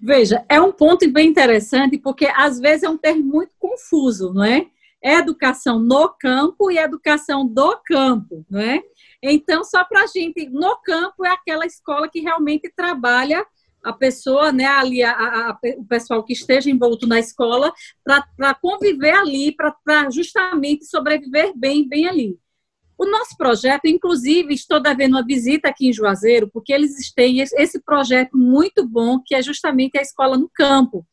Veja, 0.00 0.42
é 0.48 0.58
um 0.58 0.72
ponto 0.72 1.06
bem 1.12 1.28
interessante, 1.28 1.98
porque 1.98 2.26
às 2.34 2.58
vezes 2.58 2.84
é 2.84 2.88
um 2.88 2.96
termo 2.96 3.22
muito 3.22 3.54
confuso, 3.58 4.32
não 4.32 4.42
é? 4.42 4.66
É 5.02 5.16
educação 5.16 5.78
no 5.78 6.08
campo 6.08 6.70
e 6.70 6.78
educação 6.78 7.46
do 7.46 7.76
campo, 7.84 8.46
não 8.48 8.60
é? 8.60 8.82
Então, 9.22 9.62
só 9.62 9.84
para 9.84 10.04
a 10.04 10.06
gente, 10.06 10.48
no 10.48 10.74
campo 10.78 11.22
é 11.22 11.28
aquela 11.28 11.66
escola 11.66 12.08
que 12.08 12.20
realmente 12.20 12.72
trabalha 12.74 13.46
a 13.84 13.92
pessoa, 13.92 14.52
né, 14.52 14.66
ali, 14.66 15.02
a, 15.02 15.12
a, 15.12 15.58
o 15.76 15.84
pessoal 15.84 16.22
que 16.24 16.32
esteja 16.32 16.70
envolto 16.70 17.06
na 17.06 17.18
escola, 17.18 17.72
para 18.02 18.54
conviver 18.54 19.12
ali, 19.12 19.54
para 19.54 20.08
justamente 20.10 20.86
sobreviver 20.86 21.52
bem, 21.54 21.86
bem 21.86 22.08
ali. 22.08 22.38
O 23.00 23.06
nosso 23.06 23.34
projeto, 23.34 23.86
inclusive, 23.86 24.52
estou 24.52 24.78
devendo 24.78 25.12
uma 25.12 25.24
visita 25.24 25.70
aqui 25.70 25.88
em 25.88 25.92
Juazeiro, 25.92 26.50
porque 26.52 26.70
eles 26.70 27.10
têm 27.14 27.40
esse 27.40 27.80
projeto 27.82 28.36
muito 28.36 28.86
bom, 28.86 29.18
que 29.24 29.34
é 29.34 29.40
justamente 29.40 29.96
a 29.96 30.02
escola 30.02 30.36
no 30.36 30.50
campo. 30.54 31.06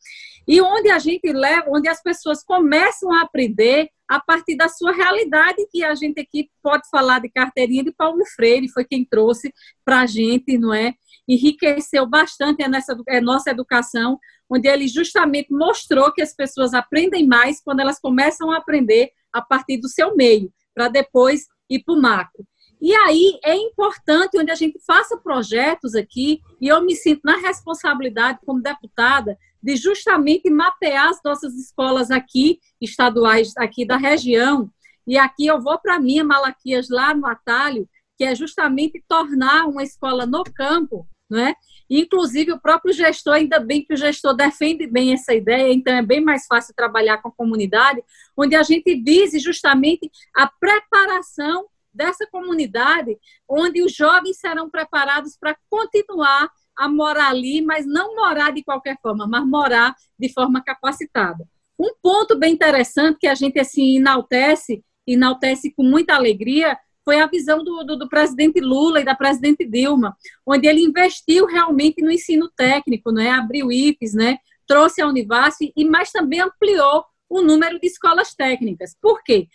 E 0.46 0.60
onde 0.60 0.90
a 0.90 0.98
gente 0.98 1.32
leva, 1.32 1.64
onde 1.70 1.88
as 1.88 2.02
pessoas 2.02 2.44
começam 2.44 3.10
a 3.10 3.22
aprender 3.22 3.88
a 4.06 4.20
partir 4.20 4.54
da 4.54 4.68
sua 4.68 4.92
realidade, 4.92 5.66
que 5.72 5.82
a 5.82 5.94
gente 5.94 6.20
aqui 6.20 6.50
pode 6.62 6.86
falar 6.90 7.20
de 7.20 7.30
carteirinha 7.30 7.84
de 7.84 7.92
Paulo 7.92 8.22
Freire, 8.36 8.68
foi 8.68 8.84
quem 8.84 9.02
trouxe 9.02 9.50
para 9.82 10.00
a 10.00 10.06
gente, 10.06 10.58
não 10.58 10.74
é? 10.74 10.92
Enriqueceu 11.26 12.06
bastante 12.06 12.62
a 12.62 12.68
nossa, 12.68 12.98
a 13.08 13.20
nossa 13.22 13.50
educação, 13.50 14.18
onde 14.50 14.68
ele 14.68 14.88
justamente 14.88 15.50
mostrou 15.50 16.12
que 16.12 16.20
as 16.20 16.36
pessoas 16.36 16.74
aprendem 16.74 17.26
mais 17.26 17.62
quando 17.62 17.80
elas 17.80 17.98
começam 17.98 18.50
a 18.50 18.58
aprender 18.58 19.10
a 19.32 19.40
partir 19.40 19.78
do 19.78 19.88
seu 19.88 20.14
meio, 20.14 20.52
para 20.74 20.88
depois 20.88 21.46
e 21.68 21.78
para 21.78 21.94
o 21.94 22.00
macro. 22.00 22.46
E 22.80 22.94
aí 22.94 23.38
é 23.44 23.56
importante 23.56 24.38
onde 24.38 24.50
a 24.50 24.54
gente 24.54 24.78
faça 24.86 25.16
projetos 25.16 25.94
aqui, 25.94 26.40
e 26.60 26.68
eu 26.68 26.84
me 26.84 26.94
sinto 26.94 27.22
na 27.24 27.36
responsabilidade 27.36 28.38
como 28.46 28.62
deputada 28.62 29.36
de 29.60 29.74
justamente 29.76 30.48
mapear 30.48 31.08
as 31.08 31.20
nossas 31.24 31.54
escolas 31.54 32.10
aqui, 32.10 32.60
estaduais 32.80 33.52
aqui 33.56 33.84
da 33.84 33.96
região. 33.96 34.70
E 35.06 35.18
aqui 35.18 35.46
eu 35.46 35.60
vou 35.60 35.78
para 35.78 35.96
a 35.96 36.00
minha 36.00 36.22
Malaquias 36.22 36.88
lá 36.88 37.12
no 37.12 37.26
Atalho, 37.26 37.88
que 38.16 38.24
é 38.24 38.34
justamente 38.34 39.02
tornar 39.08 39.66
uma 39.66 39.82
escola 39.82 40.26
no 40.26 40.44
campo, 40.44 41.08
não 41.28 41.40
é? 41.40 41.54
Inclusive 41.90 42.52
o 42.52 42.60
próprio 42.60 42.92
gestor, 42.92 43.34
ainda 43.34 43.58
bem 43.58 43.84
que 43.84 43.94
o 43.94 43.96
gestor 43.96 44.34
defende 44.34 44.86
bem 44.86 45.12
essa 45.12 45.34
ideia, 45.34 45.72
então 45.72 45.94
é 45.94 46.02
bem 46.02 46.20
mais 46.20 46.46
fácil 46.46 46.74
trabalhar 46.74 47.18
com 47.18 47.28
a 47.28 47.32
comunidade, 47.32 48.02
onde 48.36 48.54
a 48.54 48.62
gente 48.62 48.94
vise 49.02 49.38
justamente 49.38 50.10
a 50.36 50.46
preparação 50.46 51.66
dessa 51.92 52.26
comunidade, 52.30 53.18
onde 53.48 53.82
os 53.82 53.92
jovens 53.92 54.38
serão 54.38 54.70
preparados 54.70 55.36
para 55.36 55.56
continuar 55.68 56.50
a 56.76 56.88
morar 56.88 57.30
ali, 57.30 57.60
mas 57.60 57.84
não 57.84 58.14
morar 58.14 58.52
de 58.52 58.62
qualquer 58.62 58.96
forma, 59.02 59.26
mas 59.26 59.44
morar 59.44 59.94
de 60.18 60.32
forma 60.32 60.62
capacitada. 60.62 61.44
Um 61.78 61.92
ponto 62.00 62.38
bem 62.38 62.52
interessante 62.52 63.18
que 63.18 63.26
a 63.26 63.34
gente 63.34 63.58
assim 63.58 63.96
enaltece, 63.96 64.84
enaltece 65.06 65.72
com 65.72 65.82
muita 65.82 66.14
alegria, 66.14 66.78
foi 67.08 67.22
a 67.22 67.26
visão 67.26 67.64
do, 67.64 67.82
do, 67.84 67.96
do, 67.96 68.06
presidente 68.06 68.60
Lula 68.60 69.00
e 69.00 69.04
da 69.04 69.14
presidente 69.14 69.64
Dilma, 69.64 70.14
onde 70.46 70.68
ele 70.68 70.82
investiu 70.82 71.46
realmente 71.46 72.02
no 72.02 72.12
ensino 72.12 72.50
técnico, 72.54 73.10
né? 73.10 73.30
abriu 73.30 73.72
IFES, 73.72 74.12
né? 74.12 74.36
trouxe 74.66 75.00
a 75.00 75.08
Univasf, 75.08 75.72
e 75.74 75.84
mais 75.86 76.12
também 76.12 76.40
ampliou 76.40 77.06
o 77.26 77.40
número 77.40 77.80
de 77.80 77.86
escolas 77.86 78.34
técnicas. 78.34 78.94
Por 79.00 79.22
quê? 79.24 79.48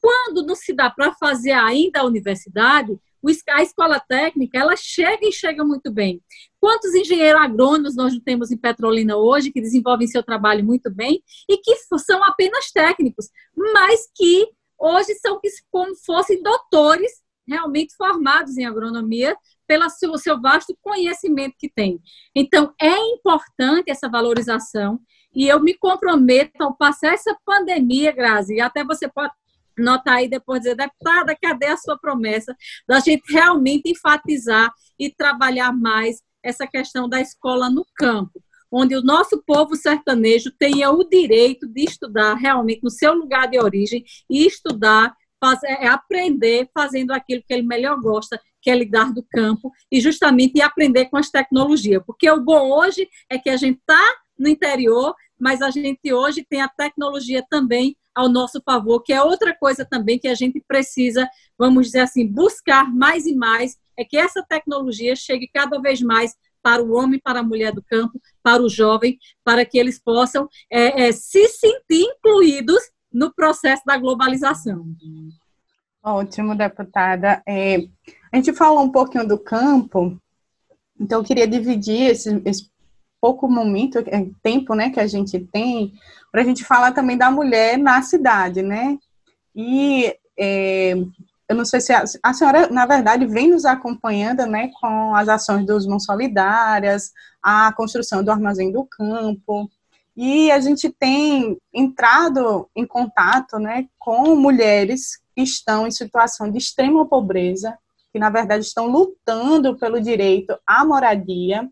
Quando 0.00 0.44
não 0.44 0.56
se 0.56 0.72
dá 0.72 0.90
para 0.90 1.12
fazer 1.12 1.52
ainda 1.52 2.00
a 2.00 2.04
universidade, 2.04 2.98
a 3.50 3.62
escola 3.62 4.00
técnica, 4.00 4.58
ela 4.58 4.74
chega 4.74 5.28
e 5.28 5.32
chega 5.32 5.64
muito 5.64 5.92
bem. 5.92 6.20
Quantos 6.60 6.92
engenheiros 6.92 7.40
agrônomos 7.40 7.94
nós 7.94 8.18
temos 8.24 8.50
em 8.50 8.56
Petrolina 8.56 9.16
hoje 9.16 9.52
que 9.52 9.60
desenvolvem 9.60 10.08
seu 10.08 10.24
trabalho 10.24 10.64
muito 10.64 10.90
bem 10.92 11.22
e 11.48 11.56
que 11.58 11.76
são 11.98 12.24
apenas 12.24 12.72
técnicos, 12.72 13.28
mas 13.54 14.08
que 14.12 14.48
hoje 14.78 15.14
são 15.14 15.40
como 15.70 15.94
fossem 15.96 16.42
doutores 16.42 17.10
realmente 17.46 17.94
formados 17.96 18.56
em 18.56 18.66
agronomia 18.66 19.36
pelo 19.66 19.88
seu, 19.90 20.40
vasto 20.40 20.76
conhecimento 20.80 21.54
que 21.58 21.68
tem. 21.68 22.00
Então, 22.34 22.74
é 22.80 22.96
importante 23.14 23.90
essa 23.90 24.08
valorização 24.08 25.00
e 25.34 25.46
eu 25.48 25.60
me 25.60 25.74
comprometo 25.74 26.62
ao 26.62 26.76
passar 26.76 27.14
essa 27.14 27.36
pandemia, 27.44 28.12
Grazi, 28.12 28.54
e 28.54 28.60
até 28.60 28.84
você 28.84 29.08
pode 29.08 29.32
notar 29.78 30.16
aí 30.16 30.28
depois 30.28 30.60
dizer, 30.60 30.74
deputada, 30.74 31.36
cadê 31.40 31.66
a 31.66 31.76
sua 31.76 31.98
promessa 31.98 32.56
da 32.88 32.98
gente 33.00 33.30
realmente 33.30 33.90
enfatizar 33.90 34.72
e 34.98 35.10
trabalhar 35.10 35.72
mais 35.72 36.22
essa 36.42 36.66
questão 36.66 37.08
da 37.08 37.20
escola 37.20 37.68
no 37.68 37.84
campo, 37.96 38.40
onde 38.70 38.94
o 38.96 39.02
nosso 39.02 39.42
povo 39.46 39.76
sertanejo 39.76 40.50
tenha 40.58 40.90
o 40.90 41.04
direito 41.04 41.66
de 41.66 41.84
estudar 41.84 42.34
realmente 42.34 42.80
no 42.82 42.90
seu 42.90 43.14
lugar 43.14 43.48
de 43.48 43.58
origem 43.58 44.04
e 44.28 44.46
estudar, 44.46 45.14
fazer, 45.40 45.68
é, 45.68 45.86
aprender 45.86 46.68
fazendo 46.74 47.12
aquilo 47.12 47.42
que 47.46 47.52
ele 47.52 47.62
melhor 47.62 48.00
gosta, 48.00 48.40
que 48.60 48.70
é 48.70 48.74
lidar 48.74 49.12
do 49.12 49.22
campo 49.22 49.70
e 49.90 50.00
justamente 50.00 50.60
aprender 50.60 51.06
com 51.06 51.16
as 51.16 51.30
tecnologias, 51.30 52.02
porque 52.06 52.28
o 52.30 52.42
bom 52.42 52.70
hoje 52.70 53.08
é 53.30 53.38
que 53.38 53.50
a 53.50 53.56
gente 53.56 53.78
está 53.78 54.02
no 54.38 54.48
interior, 54.48 55.14
mas 55.38 55.62
a 55.62 55.70
gente 55.70 56.12
hoje 56.12 56.44
tem 56.48 56.60
a 56.60 56.68
tecnologia 56.68 57.44
também 57.48 57.96
ao 58.14 58.30
nosso 58.30 58.62
favor, 58.64 59.02
que 59.02 59.12
é 59.12 59.22
outra 59.22 59.54
coisa 59.54 59.84
também 59.84 60.18
que 60.18 60.26
a 60.26 60.34
gente 60.34 60.58
precisa, 60.66 61.28
vamos 61.58 61.86
dizer 61.86 62.00
assim, 62.00 62.26
buscar 62.26 62.90
mais 62.90 63.26
e 63.26 63.34
mais, 63.34 63.76
é 63.96 64.04
que 64.04 64.16
essa 64.16 64.42
tecnologia 64.42 65.14
chegue 65.14 65.48
cada 65.52 65.78
vez 65.78 66.00
mais 66.00 66.34
para 66.66 66.82
o 66.82 66.96
homem, 66.96 67.20
para 67.20 67.38
a 67.38 67.44
mulher 67.44 67.72
do 67.72 67.80
campo, 67.80 68.20
para 68.42 68.60
o 68.60 68.68
jovem, 68.68 69.20
para 69.44 69.64
que 69.64 69.78
eles 69.78 70.00
possam 70.00 70.48
é, 70.68 71.06
é, 71.06 71.12
se 71.12 71.46
sentir 71.46 72.02
incluídos 72.02 72.82
no 73.12 73.32
processo 73.32 73.84
da 73.86 73.96
globalização. 73.96 74.84
Ótimo, 76.02 76.56
deputada. 76.56 77.40
É, 77.46 77.86
a 78.32 78.36
gente 78.36 78.52
falou 78.52 78.82
um 78.82 78.90
pouquinho 78.90 79.28
do 79.28 79.38
campo, 79.38 80.20
então 80.98 81.20
eu 81.20 81.24
queria 81.24 81.46
dividir 81.46 82.10
esse, 82.10 82.42
esse 82.44 82.68
pouco 83.20 83.48
momento, 83.48 83.98
é, 83.98 84.26
tempo, 84.42 84.74
né, 84.74 84.90
que 84.90 84.98
a 84.98 85.06
gente 85.06 85.38
tem, 85.38 85.92
para 86.32 86.40
a 86.42 86.44
gente 86.44 86.64
falar 86.64 86.90
também 86.90 87.16
da 87.16 87.30
mulher 87.30 87.78
na 87.78 88.02
cidade, 88.02 88.60
né? 88.60 88.98
E 89.54 90.12
é, 90.36 90.96
eu 91.48 91.54
não 91.54 91.64
sei 91.64 91.80
se 91.80 91.92
a, 91.92 92.04
a, 92.22 92.32
senhora, 92.34 92.68
na 92.68 92.86
verdade, 92.86 93.26
vem 93.26 93.50
nos 93.50 93.64
acompanhando, 93.64 94.46
né, 94.46 94.70
com 94.80 95.14
as 95.14 95.28
ações 95.28 95.64
dos 95.64 95.86
Mãos 95.86 96.04
Solidárias, 96.04 97.12
a 97.42 97.72
construção 97.72 98.22
do 98.22 98.30
Armazém 98.30 98.72
do 98.72 98.84
Campo, 98.84 99.70
e 100.16 100.50
a 100.50 100.58
gente 100.60 100.90
tem 100.90 101.58
entrado 101.72 102.68
em 102.74 102.86
contato, 102.86 103.58
né, 103.58 103.86
com 103.98 104.34
mulheres 104.34 105.20
que 105.34 105.42
estão 105.42 105.86
em 105.86 105.90
situação 105.90 106.50
de 106.50 106.58
extrema 106.58 107.06
pobreza, 107.06 107.78
que 108.12 108.18
na 108.18 108.30
verdade 108.30 108.64
estão 108.64 108.86
lutando 108.86 109.76
pelo 109.76 110.00
direito 110.00 110.58
à 110.66 110.84
moradia, 110.84 111.68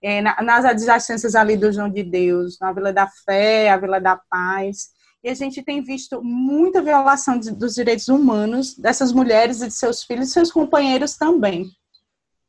é, 0.00 0.22
nas 0.22 0.64
adjacências 0.64 1.34
ali 1.34 1.56
do 1.56 1.70
João 1.70 1.90
de 1.90 2.02
Deus, 2.02 2.58
na 2.58 2.72
Vila 2.72 2.92
da 2.92 3.06
Fé, 3.06 3.70
a 3.70 3.76
Vila 3.76 4.00
da 4.00 4.16
Paz. 4.16 4.90
E 5.22 5.28
a 5.28 5.34
gente 5.34 5.62
tem 5.62 5.82
visto 5.82 6.22
muita 6.22 6.82
violação 6.82 7.38
de, 7.38 7.52
dos 7.52 7.74
direitos 7.74 8.08
humanos 8.08 8.74
dessas 8.74 9.12
mulheres 9.12 9.62
e 9.62 9.68
de 9.68 9.74
seus 9.74 10.02
filhos 10.02 10.28
e 10.28 10.32
seus 10.32 10.50
companheiros 10.50 11.16
também. 11.16 11.70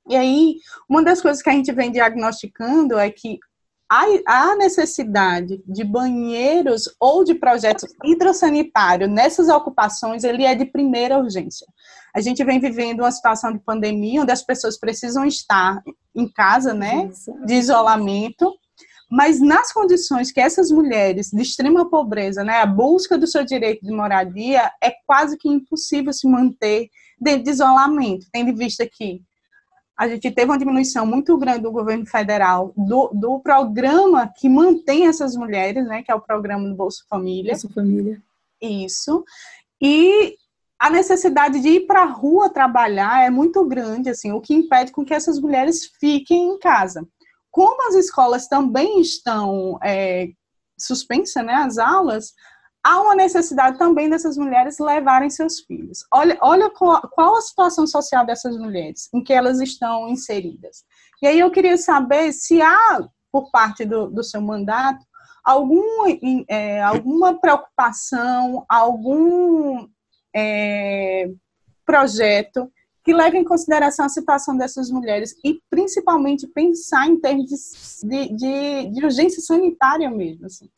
E 0.09 0.15
aí, 0.15 0.57
uma 0.89 1.03
das 1.03 1.21
coisas 1.21 1.41
que 1.41 1.49
a 1.49 1.53
gente 1.53 1.71
vem 1.71 1.91
diagnosticando 1.91 2.97
é 2.97 3.09
que 3.09 3.39
há 4.25 4.55
necessidade 4.55 5.61
de 5.67 5.83
banheiros 5.83 6.89
ou 6.99 7.23
de 7.23 7.35
projetos 7.35 7.93
hidrossanitários 8.03 9.09
nessas 9.09 9.49
ocupações, 9.49 10.23
ele 10.23 10.43
é 10.43 10.55
de 10.55 10.65
primeira 10.65 11.19
urgência. 11.19 11.67
A 12.15 12.19
gente 12.19 12.43
vem 12.43 12.59
vivendo 12.59 13.01
uma 13.01 13.11
situação 13.11 13.53
de 13.53 13.59
pandemia, 13.59 14.21
onde 14.21 14.31
as 14.31 14.43
pessoas 14.43 14.79
precisam 14.79 15.25
estar 15.25 15.81
em 16.15 16.27
casa, 16.27 16.73
né, 16.73 17.09
de 17.45 17.53
isolamento, 17.53 18.51
mas 19.13 19.39
nas 19.39 19.71
condições 19.71 20.31
que 20.31 20.39
essas 20.39 20.71
mulheres 20.71 21.29
de 21.29 21.39
extrema 21.39 21.87
pobreza, 21.87 22.43
né, 22.43 22.57
a 22.61 22.65
busca 22.65 23.15
do 23.15 23.27
seu 23.27 23.45
direito 23.45 23.85
de 23.85 23.91
moradia, 23.91 24.71
é 24.81 24.91
quase 25.05 25.37
que 25.37 25.47
impossível 25.47 26.11
se 26.11 26.27
manter 26.27 26.89
dentro 27.21 27.43
de 27.43 27.51
isolamento, 27.51 28.25
tendo 28.31 28.49
em 28.49 28.55
vista 28.55 28.89
que 28.91 29.21
a 29.95 30.07
gente 30.07 30.31
teve 30.31 30.49
uma 30.49 30.57
diminuição 30.57 31.05
muito 31.05 31.37
grande 31.37 31.61
do 31.61 31.71
governo 31.71 32.07
federal 32.07 32.73
do, 32.75 33.11
do 33.13 33.39
programa 33.39 34.33
que 34.35 34.49
mantém 34.49 35.05
essas 35.05 35.35
mulheres, 35.35 35.85
né, 35.85 36.01
que 36.01 36.11
é 36.11 36.15
o 36.15 36.19
programa 36.19 36.67
do 36.67 36.73
Bolsa 36.73 37.03
Família. 37.07 37.51
Bolsa 37.51 37.69
Família. 37.69 38.19
Isso. 38.59 39.23
E 39.79 40.35
a 40.79 40.89
necessidade 40.89 41.59
de 41.59 41.67
ir 41.69 41.79
para 41.81 42.01
a 42.01 42.11
rua 42.11 42.49
trabalhar 42.49 43.23
é 43.23 43.29
muito 43.29 43.63
grande, 43.63 44.09
assim, 44.09 44.31
o 44.31 44.41
que 44.41 44.55
impede 44.55 44.91
com 44.91 45.05
que 45.05 45.13
essas 45.13 45.39
mulheres 45.39 45.85
fiquem 45.99 46.49
em 46.49 46.57
casa. 46.57 47.07
Como 47.53 47.87
as 47.87 47.93
escolas 47.93 48.47
também 48.47 48.99
estão 48.99 49.77
é, 49.83 50.29
suspensas, 50.75 51.45
né, 51.45 51.53
as 51.53 51.77
aulas, 51.77 52.33
há 52.83 52.99
uma 52.99 53.13
necessidade 53.13 53.77
também 53.77 54.09
dessas 54.09 54.37
mulheres 54.37 54.79
levarem 54.79 55.29
seus 55.29 55.59
filhos. 55.59 56.03
Olha, 56.11 56.35
olha 56.41 56.71
qual, 56.71 56.99
qual, 57.11 57.37
a 57.37 57.41
situação 57.41 57.85
social 57.85 58.25
dessas 58.25 58.57
mulheres 58.57 59.07
em 59.13 59.23
que 59.23 59.31
elas 59.31 59.61
estão 59.61 60.09
inseridas. 60.09 60.83
E 61.21 61.27
aí 61.27 61.39
eu 61.39 61.51
queria 61.51 61.77
saber 61.77 62.33
se 62.33 62.59
há, 62.59 63.07
por 63.31 63.51
parte 63.51 63.85
do, 63.85 64.09
do 64.09 64.23
seu 64.23 64.41
mandato, 64.41 65.05
algum, 65.45 66.07
é, 66.49 66.81
alguma 66.81 67.39
preocupação, 67.39 68.65
algum 68.67 69.87
é, 70.35 71.29
projeto 71.85 72.67
que 73.03 73.13
leve 73.13 73.37
em 73.37 73.43
consideração 73.43 74.05
a 74.05 74.09
situação 74.09 74.57
dessas 74.57 74.89
mulheres 74.89 75.35
e 75.43 75.61
principalmente 75.69 76.47
pensar 76.47 77.07
em 77.07 77.19
termos 77.19 78.01
de, 78.03 78.29
de, 78.35 78.91
de 78.91 79.05
urgência 79.05 79.41
sanitária 79.41 80.09
mesmo. 80.09 80.45
Assim 80.45 80.69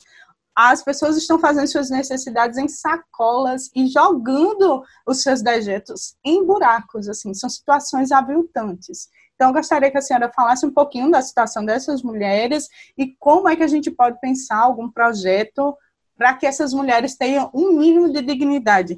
as 0.56 0.82
pessoas 0.82 1.18
estão 1.18 1.38
fazendo 1.38 1.66
suas 1.66 1.90
necessidades 1.90 2.56
em 2.56 2.66
sacolas 2.66 3.70
e 3.74 3.86
jogando 3.88 4.82
os 5.06 5.22
seus 5.22 5.42
dejetos 5.42 6.16
em 6.24 6.42
buracos, 6.46 7.10
assim, 7.10 7.34
são 7.34 7.50
situações 7.50 8.10
aviltantes. 8.10 9.10
Então, 9.34 9.52
gostaria 9.52 9.90
que 9.90 9.98
a 9.98 10.00
senhora 10.00 10.32
falasse 10.34 10.64
um 10.64 10.72
pouquinho 10.72 11.10
da 11.10 11.20
situação 11.20 11.62
dessas 11.62 12.02
mulheres 12.02 12.68
e 12.96 13.14
como 13.18 13.50
é 13.50 13.54
que 13.54 13.62
a 13.62 13.68
gente 13.68 13.90
pode 13.90 14.18
pensar 14.18 14.56
algum 14.56 14.90
projeto 14.90 15.76
para 16.16 16.32
que 16.32 16.46
essas 16.46 16.72
mulheres 16.72 17.18
tenham 17.18 17.50
um 17.52 17.72
mínimo 17.72 18.10
de 18.10 18.22
dignidade. 18.22 18.96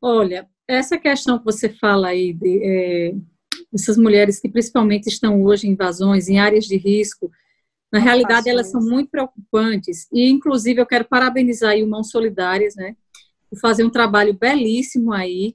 Olha, 0.00 0.48
essa 0.68 0.98
questão 0.98 1.38
que 1.38 1.44
você 1.44 1.68
fala 1.68 2.08
aí 2.08 2.32
de 2.32 2.60
é, 2.62 3.14
essas 3.72 3.96
mulheres 3.96 4.40
que 4.40 4.48
principalmente 4.48 5.08
estão 5.08 5.42
hoje 5.42 5.66
em 5.66 5.72
invasões, 5.72 6.28
em 6.28 6.38
áreas 6.38 6.64
de 6.64 6.76
risco, 6.76 7.30
na 7.92 7.98
realidade, 7.98 8.48
elas 8.48 8.70
são 8.70 8.80
muito 8.80 9.10
preocupantes 9.10 10.08
e, 10.10 10.30
inclusive, 10.30 10.80
eu 10.80 10.86
quero 10.86 11.04
parabenizar 11.04 11.76
o 11.76 11.86
Mãos 11.86 12.10
Solidárias, 12.10 12.74
né, 12.74 12.96
por 13.50 13.58
fazer 13.60 13.84
um 13.84 13.90
trabalho 13.90 14.32
belíssimo 14.32 15.12
aí. 15.12 15.54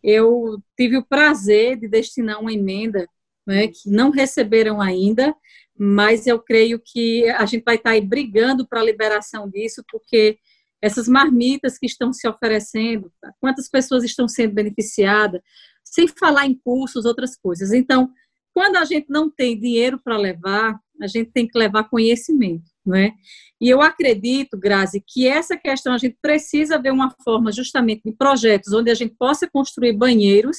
Eu 0.00 0.62
tive 0.76 0.96
o 0.96 1.04
prazer 1.04 1.76
de 1.76 1.88
destinar 1.88 2.40
uma 2.40 2.52
emenda, 2.52 3.08
né, 3.44 3.66
que 3.66 3.90
não 3.90 4.10
receberam 4.10 4.80
ainda, 4.80 5.34
mas 5.76 6.28
eu 6.28 6.38
creio 6.38 6.80
que 6.84 7.28
a 7.30 7.44
gente 7.44 7.64
vai 7.64 7.74
estar 7.74 7.90
aí 7.90 8.00
brigando 8.00 8.64
para 8.64 8.80
a 8.80 8.84
liberação 8.84 9.48
disso, 9.48 9.82
porque 9.90 10.38
essas 10.82 11.06
marmitas 11.06 11.78
que 11.78 11.86
estão 11.86 12.12
se 12.12 12.28
oferecendo, 12.28 13.10
quantas 13.40 13.68
pessoas 13.68 14.02
estão 14.02 14.26
sendo 14.26 14.52
beneficiadas, 14.52 15.40
sem 15.84 16.08
falar 16.08 16.46
em 16.46 16.54
cursos, 16.54 17.04
outras 17.04 17.36
coisas. 17.36 17.72
Então, 17.72 18.10
quando 18.52 18.76
a 18.76 18.84
gente 18.84 19.06
não 19.08 19.30
tem 19.30 19.58
dinheiro 19.58 20.00
para 20.02 20.16
levar, 20.16 20.78
a 21.00 21.06
gente 21.06 21.30
tem 21.30 21.46
que 21.46 21.58
levar 21.58 21.84
conhecimento, 21.84 22.68
não 22.84 22.96
é? 22.96 23.12
E 23.60 23.68
eu 23.68 23.80
acredito, 23.80 24.58
Grazi, 24.58 25.02
que 25.06 25.26
essa 25.26 25.56
questão 25.56 25.94
a 25.94 25.98
gente 25.98 26.18
precisa 26.20 26.78
ver 26.78 26.92
uma 26.92 27.14
forma 27.24 27.52
justamente 27.52 28.02
de 28.04 28.12
projetos 28.12 28.72
onde 28.72 28.90
a 28.90 28.94
gente 28.94 29.14
possa 29.16 29.48
construir 29.48 29.92
banheiros 29.92 30.58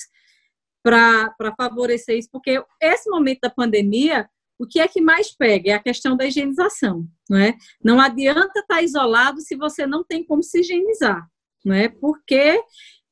para 0.81 1.53
favorecer 1.55 2.17
isso, 2.17 2.29
porque 2.31 2.61
esse 2.81 3.09
momento 3.09 3.39
da 3.41 3.49
pandemia, 3.49 4.27
o 4.63 4.67
que 4.67 4.79
é 4.79 4.87
que 4.87 5.01
mais 5.01 5.35
pega 5.35 5.71
é 5.71 5.73
a 5.73 5.83
questão 5.83 6.15
da 6.15 6.25
higienização, 6.25 7.05
não 7.29 7.37
é? 7.37 7.55
Não 7.83 7.99
adianta 7.99 8.59
estar 8.59 8.81
isolado 8.81 9.41
se 9.41 9.55
você 9.55 9.85
não 9.85 10.03
tem 10.03 10.23
como 10.25 10.41
se 10.41 10.59
higienizar, 10.59 11.27
não 11.63 11.75
é? 11.75 11.89
Porque 11.89 12.59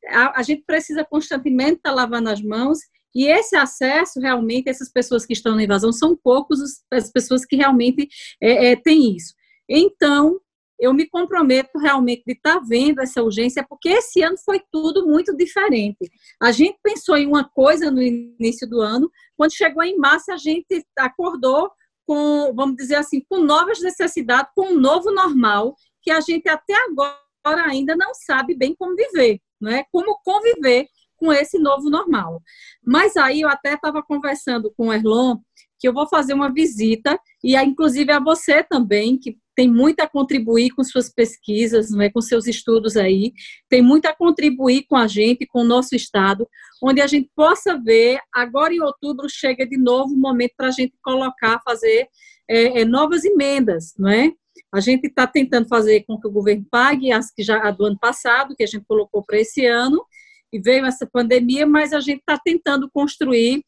a, 0.08 0.40
a 0.40 0.44
gente 0.44 0.64
precisa 0.66 1.06
constantemente 1.06 1.78
estar 1.78 1.92
lavando 1.92 2.30
as 2.30 2.42
mãos 2.42 2.80
E 3.14 3.26
esse 3.26 3.56
acesso, 3.56 4.20
realmente, 4.20 4.70
essas 4.70 4.90
pessoas 4.90 5.26
que 5.26 5.34
estão 5.34 5.56
na 5.56 5.64
invasão, 5.64 5.92
são 5.92 6.16
poucos 6.16 6.60
as 6.92 7.12
pessoas 7.12 7.46
que 7.46 7.56
realmente 7.58 8.08
é, 8.42 8.72
é, 8.72 8.76
têm 8.76 9.16
isso. 9.16 9.34
Então, 9.68 10.40
eu 10.82 10.94
me 10.96 11.08
comprometo 11.08 11.78
realmente 11.78 12.24
de 12.26 12.34
estar 12.34 12.56
tá 12.56 12.66
vendo 12.68 13.00
essa 13.02 13.22
urgência, 13.22 13.64
porque 13.70 13.88
esse 13.88 14.24
ano 14.24 14.36
foi 14.44 14.60
tudo 14.72 15.06
muito 15.06 15.38
diferente. 15.38 16.10
A 16.42 16.52
gente 16.52 16.80
pensou 16.82 17.16
em 17.16 17.28
uma 17.28 17.48
coisa 17.48 17.92
no 17.92 18.02
início 18.02 18.68
do 18.68 18.82
ano, 18.82 19.10
quando 19.38 19.54
chegou 19.54 19.84
em 19.84 19.96
março, 19.96 20.32
a 20.32 20.38
gente 20.38 20.84
acordou 20.98 21.72
com, 22.04 22.52
vamos 22.56 22.76
dizer 22.76 22.96
assim, 22.96 23.24
com 23.30 23.40
novas 23.40 23.80
necessidades, 23.80 24.52
com 24.56 24.74
um 24.74 24.80
novo 24.80 25.12
normal, 25.12 25.76
que 26.02 26.10
a 26.10 26.20
gente 26.20 26.50
até 26.50 26.74
agora 26.74 27.64
ainda 27.68 27.96
não 27.96 28.16
sabe 28.16 28.56
bem 28.56 28.76
como 28.76 28.96
viver, 28.96 29.40
não 29.62 29.72
é? 29.72 29.86
Como 29.92 30.20
conviver 30.26 30.88
com 31.16 31.32
esse 31.32 31.60
novo 31.60 31.92
normal. 31.92 32.42
Mas 32.84 33.16
aí 33.16 33.42
eu 33.42 33.50
até 33.50 33.76
estava 33.76 34.02
conversando 34.02 34.74
com 34.76 34.88
o 34.88 34.94
Erlon 34.94 35.38
que 35.82 35.88
eu 35.88 35.94
vou 35.94 36.08
fazer 36.08 36.36
uma 36.36 36.54
visita, 36.54 37.20
e 37.44 37.58
inclusive 37.58 38.12
a 38.12 38.20
você 38.20 38.64
também, 38.64 39.18
que 39.18 39.40
tem 39.62 39.70
muito 39.70 40.00
a 40.00 40.08
contribuir 40.08 40.72
com 40.72 40.84
suas 40.84 41.08
pesquisas, 41.08 41.92
não 41.92 42.02
é, 42.02 42.10
com 42.10 42.20
seus 42.20 42.48
estudos 42.48 42.98
aí, 42.98 43.32
tem 43.70 43.80
muito 43.80 44.08
a 44.08 44.16
contribuir 44.16 44.88
com 44.90 44.96
a 44.96 45.06
gente, 45.06 45.46
com 45.46 45.62
o 45.62 45.64
nosso 45.64 45.96
estado, 45.96 46.48
onde 46.82 47.00
a 47.00 47.06
gente 47.06 47.30
possa 47.36 47.80
ver, 47.80 48.20
agora 48.34 48.74
em 48.74 48.82
outubro 48.82 49.30
chega 49.30 49.64
de 49.64 49.78
novo 49.78 50.16
o 50.16 50.18
momento 50.18 50.54
para 50.58 50.70
a 50.70 50.72
gente 50.72 50.96
colocar, 51.04 51.62
fazer 51.64 52.08
é, 52.50 52.82
é, 52.82 52.86
novas 52.86 53.24
emendas, 53.24 53.94
não 54.00 54.10
é? 54.10 54.32
A 54.74 54.80
gente 54.80 55.06
está 55.06 55.28
tentando 55.28 55.68
fazer 55.68 56.06
com 56.08 56.20
que 56.20 56.28
o 56.28 56.32
governo 56.32 56.66
pague 56.72 57.12
as 57.12 57.32
que 57.32 57.44
já 57.44 57.62
a 57.62 57.70
do 57.70 57.86
ano 57.86 58.00
passado, 58.00 58.56
que 58.56 58.64
a 58.64 58.68
gente 58.68 58.84
colocou 58.88 59.24
para 59.24 59.38
esse 59.38 59.64
ano, 59.68 60.04
e 60.52 60.60
veio 60.60 60.88
essa 60.88 61.06
pandemia, 61.06 61.68
mas 61.68 61.94
a 61.94 62.00
gente 62.00 62.22
está 62.22 62.36
tentando 62.44 62.90
construir 62.92 63.64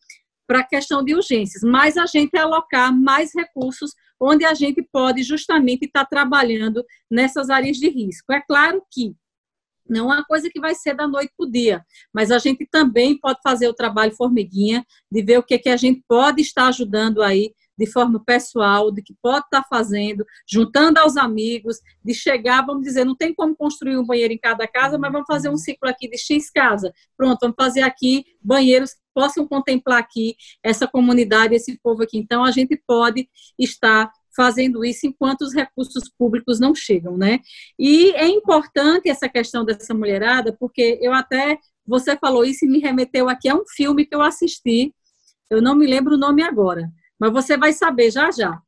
para 0.47 0.61
a 0.61 0.67
questão 0.67 1.03
de 1.03 1.13
urgências, 1.13 1.61
mas 1.61 1.97
a 1.97 2.07
gente 2.07 2.35
alocar 2.35 2.91
mais 2.91 3.29
recursos 3.35 3.91
onde 4.19 4.45
a 4.45 4.53
gente 4.53 4.81
pode 4.91 5.23
justamente 5.23 5.85
estar 5.85 6.05
tá 6.05 6.09
trabalhando 6.09 6.83
nessas 7.09 7.49
áreas 7.49 7.77
de 7.77 7.89
risco. 7.89 8.31
É 8.31 8.41
claro 8.41 8.83
que 8.91 9.15
não 9.87 10.11
é 10.11 10.15
uma 10.15 10.25
coisa 10.25 10.49
que 10.49 10.59
vai 10.59 10.73
ser 10.73 10.95
da 10.95 11.07
noite 11.07 11.33
para 11.37 11.45
o 11.45 11.51
dia, 11.51 11.85
mas 12.13 12.31
a 12.31 12.39
gente 12.39 12.65
também 12.65 13.19
pode 13.19 13.39
fazer 13.43 13.67
o 13.67 13.73
trabalho 13.73 14.15
formiguinha, 14.15 14.85
de 15.11 15.21
ver 15.21 15.37
o 15.37 15.43
que, 15.43 15.59
que 15.59 15.69
a 15.69 15.77
gente 15.77 16.01
pode 16.07 16.41
estar 16.41 16.67
ajudando 16.67 17.21
aí 17.21 17.53
de 17.77 17.85
forma 17.87 18.23
pessoal, 18.23 18.91
de 18.91 19.01
que 19.01 19.15
pode 19.21 19.45
estar 19.45 19.63
fazendo, 19.69 20.25
juntando 20.47 20.99
aos 20.99 21.17
amigos, 21.17 21.77
de 22.03 22.13
chegar, 22.13 22.65
vamos 22.65 22.83
dizer, 22.83 23.05
não 23.05 23.15
tem 23.15 23.33
como 23.33 23.55
construir 23.55 23.97
um 23.97 24.05
banheiro 24.05 24.33
em 24.33 24.37
cada 24.37 24.67
casa, 24.67 24.97
mas 24.97 25.11
vamos 25.11 25.27
fazer 25.27 25.49
um 25.49 25.57
ciclo 25.57 25.89
aqui 25.89 26.09
de 26.09 26.17
X 26.17 26.49
casa. 26.49 26.93
Pronto, 27.17 27.39
vamos 27.41 27.55
fazer 27.57 27.81
aqui 27.81 28.25
banheiros 28.41 28.91
que 28.91 29.01
possam 29.13 29.47
contemplar 29.47 29.99
aqui 29.99 30.35
essa 30.61 30.87
comunidade, 30.87 31.55
esse 31.55 31.77
povo 31.81 32.03
aqui. 32.03 32.17
Então, 32.17 32.43
a 32.43 32.51
gente 32.51 32.75
pode 32.85 33.27
estar 33.57 34.11
fazendo 34.35 34.83
isso 34.83 35.05
enquanto 35.05 35.41
os 35.41 35.53
recursos 35.53 36.09
públicos 36.09 36.59
não 36.59 36.73
chegam, 36.73 37.17
né? 37.17 37.39
E 37.77 38.11
é 38.13 38.27
importante 38.27 39.09
essa 39.09 39.29
questão 39.29 39.63
dessa 39.63 39.93
mulherada, 39.93 40.55
porque 40.59 40.97
eu 41.01 41.13
até, 41.13 41.57
você 41.85 42.17
falou 42.17 42.43
isso 42.43 42.65
e 42.65 42.67
me 42.67 42.79
remeteu 42.79 43.29
aqui 43.29 43.47
a 43.47 43.55
um 43.55 43.63
filme 43.67 44.05
que 44.05 44.15
eu 44.15 44.21
assisti, 44.21 44.93
eu 45.49 45.61
não 45.61 45.75
me 45.75 45.85
lembro 45.85 46.15
o 46.15 46.17
nome 46.17 46.41
agora, 46.41 46.89
mas 47.23 47.31
você 47.31 47.55
vai 47.55 47.71
saber 47.71 48.11
já 48.11 48.29
já. 48.31 48.61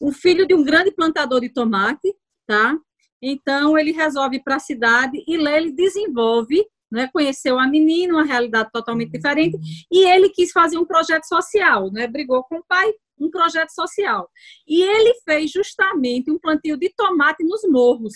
O 0.00 0.10
filho 0.10 0.46
de 0.46 0.54
um 0.54 0.64
grande 0.64 0.90
plantador 0.90 1.42
de 1.42 1.50
tomate, 1.50 2.14
tá? 2.46 2.74
Então 3.20 3.76
ele 3.76 3.92
resolve 3.92 4.36
ir 4.36 4.42
para 4.42 4.56
a 4.56 4.58
cidade 4.58 5.22
e 5.28 5.36
lá 5.36 5.52
ele 5.52 5.70
desenvolve, 5.72 6.64
né? 6.90 7.10
Conheceu 7.12 7.58
a 7.58 7.66
menina, 7.66 8.14
uma 8.14 8.24
realidade 8.24 8.70
totalmente 8.72 9.12
diferente, 9.12 9.58
e 9.92 10.02
ele 10.02 10.30
quis 10.30 10.50
fazer 10.50 10.78
um 10.78 10.86
projeto 10.86 11.24
social, 11.24 11.92
né? 11.92 12.06
Brigou 12.06 12.42
com 12.44 12.56
o 12.56 12.64
pai, 12.66 12.90
um 13.20 13.30
projeto 13.30 13.68
social. 13.68 14.30
E 14.66 14.82
ele 14.82 15.20
fez 15.22 15.50
justamente 15.50 16.30
um 16.30 16.38
plantio 16.38 16.78
de 16.78 16.88
tomate 16.96 17.44
nos 17.44 17.68
morros 17.68 18.14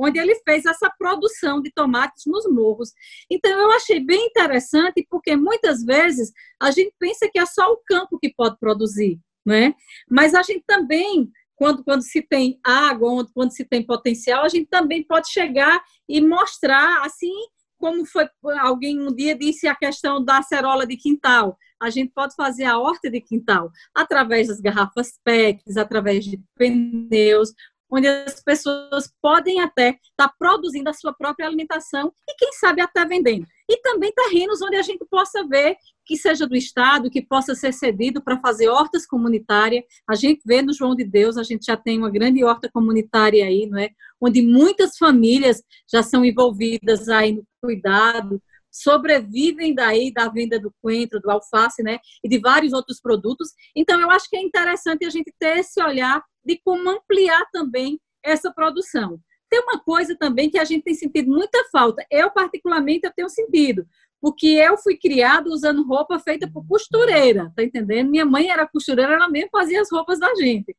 onde 0.00 0.18
ele 0.18 0.34
fez 0.44 0.64
essa 0.64 0.90
produção 0.98 1.60
de 1.60 1.70
tomates 1.72 2.24
nos 2.26 2.50
morros. 2.50 2.92
Então, 3.30 3.50
eu 3.50 3.70
achei 3.72 4.00
bem 4.00 4.26
interessante, 4.26 5.06
porque 5.08 5.36
muitas 5.36 5.84
vezes 5.84 6.32
a 6.60 6.70
gente 6.70 6.94
pensa 6.98 7.28
que 7.30 7.38
é 7.38 7.46
só 7.46 7.72
o 7.72 7.80
campo 7.86 8.18
que 8.18 8.32
pode 8.34 8.58
produzir, 8.58 9.18
né? 9.44 9.74
Mas 10.08 10.34
a 10.34 10.42
gente 10.42 10.64
também 10.66 11.30
quando, 11.56 11.84
quando 11.84 12.00
se 12.00 12.22
tem 12.22 12.58
água, 12.64 13.28
quando 13.34 13.50
se 13.50 13.66
tem 13.66 13.84
potencial, 13.84 14.44
a 14.44 14.48
gente 14.48 14.66
também 14.70 15.02
pode 15.02 15.30
chegar 15.30 15.78
e 16.08 16.18
mostrar, 16.18 17.04
assim 17.04 17.34
como 17.80 18.04
foi 18.04 18.28
alguém 18.58 19.00
um 19.00 19.12
dia 19.12 19.34
disse 19.34 19.66
a 19.66 19.74
questão 19.74 20.22
da 20.22 20.38
acerola 20.38 20.86
de 20.86 20.96
quintal. 20.96 21.56
A 21.80 21.88
gente 21.88 22.12
pode 22.14 22.34
fazer 22.34 22.64
a 22.64 22.78
horta 22.78 23.10
de 23.10 23.22
quintal 23.22 23.70
através 23.94 24.48
das 24.48 24.60
garrafas 24.60 25.18
PETs, 25.24 25.78
através 25.78 26.26
de 26.26 26.38
pneus, 26.56 27.54
onde 27.90 28.06
as 28.06 28.42
pessoas 28.42 29.12
podem 29.20 29.60
até 29.60 29.90
estar 29.90 30.28
tá 30.28 30.34
produzindo 30.38 30.88
a 30.88 30.92
sua 30.92 31.12
própria 31.12 31.46
alimentação 31.46 32.12
e, 32.28 32.34
quem 32.36 32.52
sabe, 32.52 32.80
até 32.80 33.04
vendendo. 33.04 33.46
E 33.68 33.76
também 33.82 34.12
terrenos 34.12 34.62
onde 34.62 34.76
a 34.76 34.82
gente 34.82 35.04
possa 35.08 35.46
ver 35.46 35.76
que 36.04 36.16
seja 36.16 36.46
do 36.46 36.56
Estado, 36.56 37.10
que 37.10 37.22
possa 37.22 37.54
ser 37.54 37.72
cedido 37.72 38.20
para 38.20 38.40
fazer 38.40 38.68
hortas 38.68 39.06
comunitárias. 39.06 39.84
A 40.08 40.14
gente 40.14 40.40
vê 40.44 40.60
no 40.60 40.72
João 40.72 40.94
de 40.94 41.04
Deus, 41.04 41.36
a 41.36 41.42
gente 41.44 41.66
já 41.66 41.76
tem 41.76 41.98
uma 41.98 42.10
grande 42.10 42.42
horta 42.42 42.68
comunitária 42.68 43.44
aí, 43.44 43.66
não 43.66 43.78
é? 43.78 43.90
Onde 44.20 44.42
muitas 44.42 44.98
famílias 44.98 45.62
já 45.90 46.02
são 46.02 46.24
envolvidas 46.24 47.08
aí 47.08 47.32
no 47.32 47.44
cuidado, 47.62 48.42
sobrevivem 48.70 49.74
daí 49.74 50.12
da 50.12 50.28
venda 50.28 50.58
do 50.58 50.72
coentro, 50.80 51.20
do 51.20 51.30
alface, 51.30 51.82
né, 51.82 51.98
e 52.22 52.28
de 52.28 52.38
vários 52.38 52.72
outros 52.72 53.00
produtos. 53.00 53.50
Então, 53.74 54.00
eu 54.00 54.10
acho 54.10 54.28
que 54.28 54.36
é 54.36 54.42
interessante 54.42 55.04
a 55.04 55.10
gente 55.10 55.32
ter 55.38 55.58
esse 55.58 55.82
olhar 55.82 56.22
de 56.44 56.60
como 56.64 56.88
ampliar 56.88 57.44
também 57.52 58.00
essa 58.22 58.52
produção. 58.52 59.18
Tem 59.48 59.60
uma 59.60 59.80
coisa 59.80 60.16
também 60.16 60.48
que 60.48 60.58
a 60.58 60.64
gente 60.64 60.84
tem 60.84 60.94
sentido 60.94 61.28
muita 61.28 61.58
falta. 61.72 62.06
Eu, 62.10 62.30
particularmente, 62.30 63.04
eu 63.04 63.12
tenho 63.12 63.28
sentido, 63.28 63.84
porque 64.20 64.46
eu 64.46 64.78
fui 64.78 64.96
criada 64.96 65.48
usando 65.50 65.86
roupa 65.86 66.18
feita 66.18 66.48
por 66.48 66.66
costureira, 66.66 67.52
tá 67.56 67.64
entendendo? 67.64 68.10
Minha 68.10 68.24
mãe 68.24 68.48
era 68.48 68.68
costureira, 68.68 69.14
ela 69.14 69.28
mesmo 69.28 69.50
fazia 69.50 69.80
as 69.80 69.90
roupas 69.90 70.20
da 70.20 70.32
gente. 70.36 70.76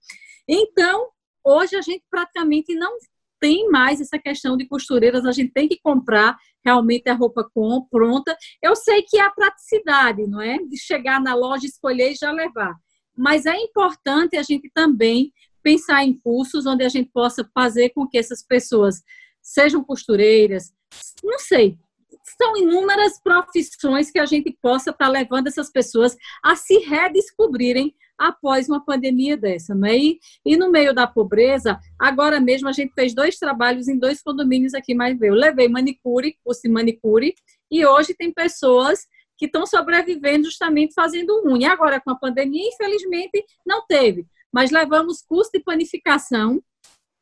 Então, 0.47 1.10
hoje 1.43 1.75
a 1.75 1.82
gente 1.82 2.04
praticamente 2.10 2.73
não 2.75 2.97
tem 3.41 3.67
mais 3.69 3.99
essa 3.99 4.19
questão 4.19 4.56
de 4.56 4.67
costureiras, 4.67 5.25
a 5.25 5.32
gente 5.32 5.51
tem 5.51 5.67
que 5.67 5.80
comprar 5.82 6.38
realmente 6.63 7.10
a 7.10 7.15
roupa 7.15 7.49
com, 7.54 7.86
pronta. 7.89 8.38
Eu 8.62 8.75
sei 8.75 9.01
que 9.01 9.17
é 9.17 9.21
a 9.21 9.32
praticidade, 9.32 10.27
não 10.27 10.39
é? 10.39 10.60
De 10.60 10.77
chegar 10.77 11.19
na 11.19 11.34
loja, 11.34 11.65
escolher 11.65 12.12
e 12.12 12.15
já 12.15 12.32
levar. 12.32 12.75
Mas 13.17 13.47
é 13.47 13.58
importante 13.58 14.38
a 14.38 14.43
gente 14.43 14.69
também 14.73 15.34
pensar 15.63 16.04
em 16.04 16.13
cursos 16.13 16.67
onde 16.67 16.84
a 16.84 16.89
gente 16.89 17.10
possa 17.12 17.43
fazer 17.54 17.89
com 17.89 18.08
que 18.08 18.17
essas 18.17 18.45
pessoas 18.45 19.01
sejam 19.41 19.84
costureiras, 19.84 20.71
não 21.23 21.39
sei, 21.39 21.77
são 22.38 22.56
inúmeras 22.58 23.19
profissões 23.21 24.12
que 24.12 24.19
a 24.19 24.25
gente 24.25 24.56
possa 24.62 24.91
estar 24.91 25.08
levando 25.08 25.47
essas 25.47 25.71
pessoas 25.71 26.15
a 26.43 26.56
se 26.56 26.77
redescobrirem 26.77 27.95
após 28.21 28.69
uma 28.69 28.84
pandemia 28.84 29.36
dessa, 29.36 29.73
não 29.73 29.88
é? 29.88 29.97
E, 29.97 30.19
e 30.45 30.55
no 30.55 30.69
meio 30.69 30.93
da 30.93 31.07
pobreza, 31.07 31.79
agora 31.99 32.39
mesmo 32.39 32.69
a 32.69 32.71
gente 32.71 32.93
fez 32.93 33.13
dois 33.13 33.38
trabalhos 33.38 33.88
em 33.88 33.97
dois 33.97 34.21
condomínios 34.21 34.73
aqui 34.73 34.93
mais 34.93 35.19
eu 35.21 35.34
levei 35.34 35.67
manicure, 35.67 36.38
curso 36.43 36.62
de 36.63 36.69
manicure, 36.69 37.34
e 37.71 37.86
hoje 37.86 38.13
tem 38.13 38.31
pessoas 38.31 39.05
que 39.38 39.45
estão 39.45 39.65
sobrevivendo 39.65 40.45
justamente 40.45 40.93
fazendo 40.93 41.41
unha. 41.47 41.71
Agora 41.71 41.99
com 41.99 42.12
a 42.12 42.15
pandemia, 42.15 42.69
infelizmente, 42.69 43.43
não 43.65 43.86
teve, 43.88 44.27
mas 44.53 44.69
levamos 44.69 45.21
curso 45.21 45.49
de 45.51 45.60
panificação, 45.60 46.62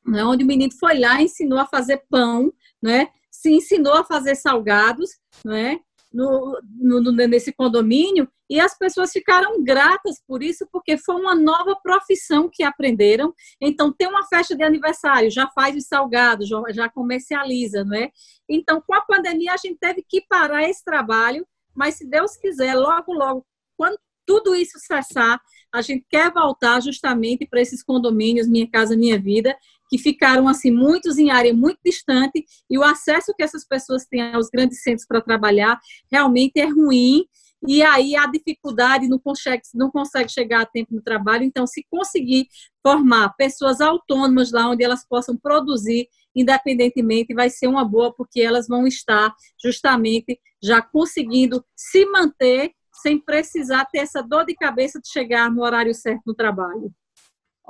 né, 0.06 0.24
onde 0.24 0.44
o 0.44 0.48
menino 0.48 0.74
foi 0.78 1.00
lá, 1.00 1.22
ensinou 1.22 1.60
a 1.60 1.66
fazer 1.66 2.04
pão, 2.10 2.52
né? 2.82 3.08
Se 3.32 3.52
ensinou 3.52 3.94
a 3.94 4.04
fazer 4.04 4.36
salgados, 4.36 5.12
né? 5.46 5.80
No, 6.12 6.60
no, 6.76 7.12
nesse 7.12 7.54
condomínio 7.54 8.28
e 8.50 8.60
as 8.60 8.76
pessoas 8.76 9.12
ficaram 9.12 9.64
gratas 9.64 10.22
por 10.28 10.42
isso, 10.42 10.68
porque 10.72 10.98
foi 10.98 11.16
uma 11.16 11.36
nova 11.36 11.76
profissão 11.82 12.50
que 12.52 12.64
aprenderam. 12.64 13.34
Então, 13.62 13.94
tem 13.94 14.08
uma 14.08 14.26
festa 14.26 14.56
de 14.56 14.64
aniversário, 14.64 15.30
já 15.30 15.48
faz 15.52 15.76
os 15.76 15.86
salgados, 15.86 16.48
já, 16.48 16.60
já 16.72 16.90
comercializa, 16.90 17.84
não 17.86 17.96
é? 17.96 18.10
Então, 18.50 18.82
com 18.82 18.96
a 18.96 19.02
pandemia, 19.02 19.54
a 19.54 19.58
gente 19.58 19.78
teve 19.80 20.04
que 20.08 20.26
parar 20.28 20.68
esse 20.68 20.84
trabalho, 20.84 21.46
mas 21.76 21.96
se 21.96 22.10
Deus 22.10 22.36
quiser, 22.36 22.74
logo, 22.74 23.14
logo, 23.14 23.46
quando 23.78 24.00
tudo 24.26 24.56
isso 24.56 24.78
cessar, 24.80 25.40
a 25.74 25.82
gente 25.82 26.06
quer 26.10 26.32
voltar 26.32 26.80
justamente 26.82 27.48
para 27.48 27.62
esses 27.62 27.84
condomínios 27.84 28.48
Minha 28.48 28.70
Casa 28.70 28.96
Minha 28.96 29.20
Vida, 29.20 29.56
que 29.90 29.98
ficaram 29.98 30.48
assim 30.48 30.72
muitos 30.72 31.18
em 31.18 31.32
área 31.32 31.54
muito 31.54 31.80
distante 31.84 32.46
e 32.70 32.78
o 32.78 32.84
acesso 32.84 33.34
que 33.36 33.44
essas 33.44 33.66
pessoas 33.66 34.06
têm 34.06 34.34
aos 34.34 34.50
grandes 34.50 34.82
centros 34.84 35.08
para 35.08 35.22
trabalhar 35.22 35.80
realmente 36.12 36.60
é 36.60 36.66
ruim 36.66 37.26
e 37.68 37.84
aí 37.84 38.16
a 38.16 38.26
dificuldade 38.26 39.08
não 39.08 39.20
consegue, 39.20 39.64
não 39.74 39.92
consegue 39.92 40.32
chegar 40.32 40.62
a 40.62 40.66
tempo 40.66 40.96
no 40.96 41.02
trabalho. 41.02 41.44
Então, 41.44 41.68
se 41.68 41.86
conseguir 41.90 42.48
formar 42.82 43.36
pessoas 43.36 43.82
autônomas 43.82 44.54
lá 44.54 44.70
onde 44.70 44.82
elas 44.82 45.06
possam 45.06 45.36
produzir 45.36 46.08
independentemente, 46.36 47.34
vai 47.34 47.50
ser 47.50 47.68
uma 47.68 47.84
boa, 47.84 48.14
porque 48.14 48.40
elas 48.40 48.68
vão 48.68 48.88
estar 48.88 49.34
justamente 49.62 50.40
já 50.62 50.82
conseguindo 50.82 51.66
se 51.76 52.06
manter 52.06 52.72
sem 53.02 53.20
precisar 53.20 53.86
ter 53.86 54.00
essa 54.00 54.22
dor 54.22 54.46
de 54.46 54.54
cabeça 54.56 55.00
de 55.00 55.10
chegar 55.10 55.52
no 55.52 55.64
horário 55.64 55.94
certo 55.94 56.22
no 56.26 56.34
trabalho. 56.34 56.94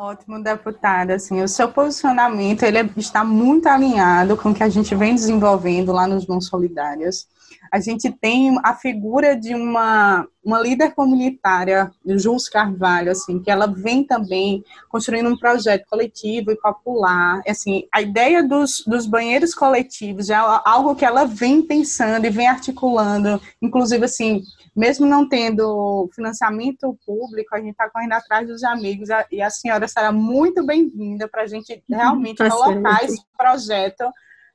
Ótimo, 0.01 0.41
deputada. 0.41 1.15
Assim, 1.15 1.43
o 1.43 1.47
seu 1.49 1.69
posicionamento 1.69 2.63
ele 2.63 2.89
está 2.95 3.21
muito 3.21 3.67
alinhado 3.67 4.38
com 4.38 4.51
o 4.51 4.55
que 4.55 4.63
a 4.63 4.69
gente 4.69 4.95
vem 4.95 5.13
desenvolvendo 5.13 5.91
lá 5.91 6.07
nos 6.07 6.25
Mãos 6.25 6.47
Solidárias. 6.47 7.27
A 7.69 7.81
gente 7.81 8.09
tem 8.09 8.57
a 8.63 8.73
figura 8.73 9.35
de 9.35 9.53
uma, 9.53 10.25
uma 10.41 10.57
líder 10.62 10.95
comunitária, 10.95 11.91
Jules 12.05 12.47
Carvalho, 12.47 13.12
assim, 13.12 13.39
que 13.39 13.51
ela 13.51 13.67
vem 13.67 14.05
também 14.05 14.63
construindo 14.88 15.29
um 15.29 15.38
projeto 15.38 15.85
coletivo 15.89 16.49
e 16.49 16.55
popular. 16.55 17.41
Assim, 17.45 17.83
a 17.93 18.01
ideia 18.01 18.41
dos, 18.41 18.81
dos 18.88 19.05
banheiros 19.05 19.53
coletivos 19.53 20.29
é 20.29 20.35
algo 20.35 20.95
que 20.95 21.03
ela 21.03 21.25
vem 21.25 21.62
pensando 21.62 22.25
e 22.25 22.29
vem 22.29 22.47
articulando, 22.47 23.41
inclusive 23.62 24.05
assim, 24.05 24.43
mesmo 24.75 25.05
não 25.05 25.27
tendo 25.27 26.10
financiamento 26.15 26.97
público, 27.05 27.55
a 27.55 27.60
gente 27.60 27.71
está 27.71 27.89
correndo 27.89 28.13
atrás 28.13 28.47
dos 28.47 28.63
amigos 28.63 29.10
e 29.32 29.41
a 29.41 29.49
senhora 29.49 29.88
será 29.88 30.12
muito 30.12 30.65
bem-vinda 30.65 31.27
para 31.27 31.43
a 31.43 31.47
gente 31.47 31.84
realmente 31.89 32.38
tá 32.38 32.49
colocar 32.49 32.99
certo. 32.99 33.05
esse 33.05 33.21
projeto 33.38 34.12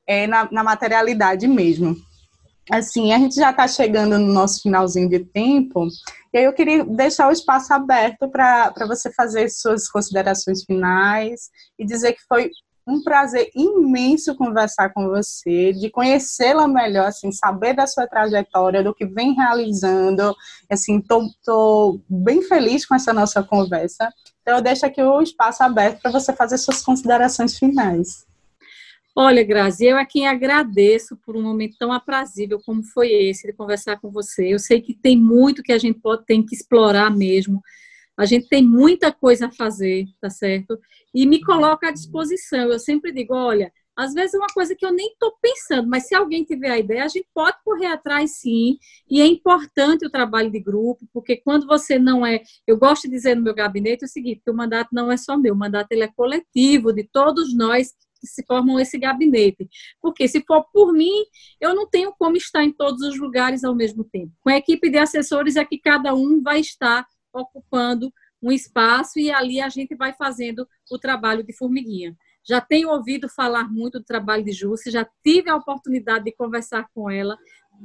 é, 0.07 0.27
na, 0.27 0.49
na 0.51 0.63
materialidade 0.63 1.47
mesmo. 1.47 1.95
Assim, 2.71 3.13
a 3.13 3.19
gente 3.19 3.35
já 3.35 3.51
está 3.51 3.67
chegando 3.67 4.17
no 4.17 4.33
nosso 4.33 4.61
finalzinho 4.61 5.07
de 5.07 5.19
tempo, 5.19 5.87
e 6.33 6.37
aí 6.39 6.43
eu 6.45 6.53
queria 6.53 6.83
deixar 6.83 7.29
o 7.29 7.31
espaço 7.31 7.71
aberto 7.71 8.27
para 8.27 8.73
você 8.87 9.11
fazer 9.13 9.49
suas 9.49 9.87
considerações 9.87 10.63
finais 10.63 11.49
e 11.77 11.85
dizer 11.85 12.13
que 12.13 12.21
foi 12.27 12.49
um 12.87 13.01
prazer 13.01 13.49
imenso 13.55 14.35
conversar 14.35 14.93
com 14.93 15.07
você, 15.09 15.73
de 15.73 15.89
conhecê-la 15.89 16.67
melhor, 16.67 17.07
assim, 17.07 17.31
saber 17.31 17.73
da 17.73 17.87
sua 17.87 18.07
trajetória, 18.07 18.83
do 18.83 18.93
que 18.93 19.05
vem 19.05 19.33
realizando. 19.33 20.35
Assim, 20.69 21.01
tô, 21.01 21.27
tô 21.43 21.99
bem 22.07 22.43
feliz 22.43 22.85
com 22.85 22.93
essa 22.93 23.11
nossa 23.11 23.41
conversa. 23.41 24.11
Então, 24.41 24.57
eu 24.57 24.61
deixo 24.61 24.85
aqui 24.85 25.01
o 25.01 25.21
espaço 25.21 25.63
aberto 25.63 26.01
para 26.01 26.11
você 26.11 26.31
fazer 26.31 26.57
suas 26.57 26.83
considerações 26.83 27.57
finais. 27.57 28.25
Olha, 29.17 29.43
Grazi, 29.43 29.85
eu 29.85 29.97
é 29.97 30.05
quem 30.05 30.27
agradeço 30.27 31.15
por 31.25 31.37
um 31.37 31.41
momento 31.41 31.77
tão 31.79 31.91
aprazível 31.91 32.59
como 32.63 32.83
foi 32.83 33.11
esse 33.11 33.47
de 33.47 33.53
conversar 33.53 33.97
com 33.99 34.11
você. 34.11 34.53
Eu 34.53 34.59
sei 34.59 34.81
que 34.81 34.93
tem 34.93 35.17
muito 35.17 35.63
que 35.63 35.71
a 35.71 35.77
gente 35.77 35.99
pode 35.99 36.25
tem 36.25 36.45
que 36.45 36.53
explorar 36.53 37.09
mesmo 37.09 37.61
a 38.17 38.25
gente 38.25 38.47
tem 38.47 38.63
muita 38.63 39.11
coisa 39.11 39.47
a 39.47 39.51
fazer, 39.51 40.05
tá 40.21 40.29
certo? 40.29 40.79
E 41.13 41.25
me 41.25 41.43
coloca 41.43 41.89
à 41.89 41.91
disposição. 41.91 42.71
Eu 42.71 42.79
sempre 42.79 43.11
digo, 43.11 43.33
olha, 43.33 43.71
às 43.95 44.13
vezes 44.13 44.33
é 44.33 44.37
uma 44.37 44.47
coisa 44.47 44.75
que 44.75 44.85
eu 44.85 44.91
nem 44.91 45.13
estou 45.13 45.33
pensando, 45.41 45.87
mas 45.87 46.07
se 46.07 46.13
alguém 46.13 46.43
tiver 46.43 46.69
a 46.69 46.77
ideia, 46.77 47.05
a 47.05 47.07
gente 47.07 47.27
pode 47.33 47.57
correr 47.63 47.85
atrás 47.85 48.31
sim. 48.39 48.77
E 49.09 49.21
é 49.21 49.25
importante 49.25 50.05
o 50.05 50.09
trabalho 50.09 50.51
de 50.51 50.59
grupo, 50.59 51.07
porque 51.13 51.37
quando 51.37 51.65
você 51.65 51.97
não 51.97 52.25
é. 52.25 52.41
Eu 52.67 52.77
gosto 52.77 53.03
de 53.03 53.11
dizer 53.11 53.35
no 53.35 53.41
meu 53.41 53.55
gabinete 53.55 54.03
o 54.03 54.07
seguinte: 54.07 54.41
que 54.43 54.51
o 54.51 54.55
mandato 54.55 54.89
não 54.91 55.11
é 55.11 55.17
só 55.17 55.37
meu, 55.37 55.53
o 55.53 55.57
mandato 55.57 55.91
ele 55.91 56.03
é 56.03 56.09
coletivo, 56.09 56.91
de 56.91 57.03
todos 57.03 57.55
nós 57.55 57.93
que 58.19 58.27
se 58.27 58.43
formam 58.45 58.79
esse 58.79 58.97
gabinete. 58.97 59.69
Porque 60.01 60.27
se 60.27 60.43
for 60.45 60.65
por 60.73 60.91
mim, 60.91 61.23
eu 61.61 61.73
não 61.73 61.87
tenho 61.87 62.13
como 62.17 62.35
estar 62.35 62.63
em 62.63 62.71
todos 62.71 63.01
os 63.01 63.17
lugares 63.17 63.63
ao 63.63 63.75
mesmo 63.75 64.03
tempo. 64.03 64.33
Com 64.41 64.49
a 64.49 64.57
equipe 64.57 64.89
de 64.89 64.97
assessores 64.97 65.55
é 65.55 65.63
que 65.63 65.77
cada 65.77 66.13
um 66.13 66.41
vai 66.41 66.59
estar 66.59 67.05
ocupando 67.39 68.11
um 68.41 68.51
espaço 68.51 69.19
e 69.19 69.31
ali 69.31 69.59
a 69.59 69.69
gente 69.69 69.95
vai 69.95 70.13
fazendo 70.13 70.67
o 70.91 70.99
trabalho 70.99 71.43
de 71.43 71.53
formiguinha. 71.53 72.15
Já 72.47 72.61
tenho 72.61 72.89
ouvido 72.89 73.27
falar 73.27 73.71
muito 73.71 73.99
do 73.99 74.05
trabalho 74.05 74.43
de 74.43 74.51
Júcia, 74.51 74.91
já 74.91 75.07
tive 75.23 75.49
a 75.49 75.55
oportunidade 75.55 76.25
de 76.25 76.31
conversar 76.31 76.87
com 76.93 77.09
ela, 77.09 77.37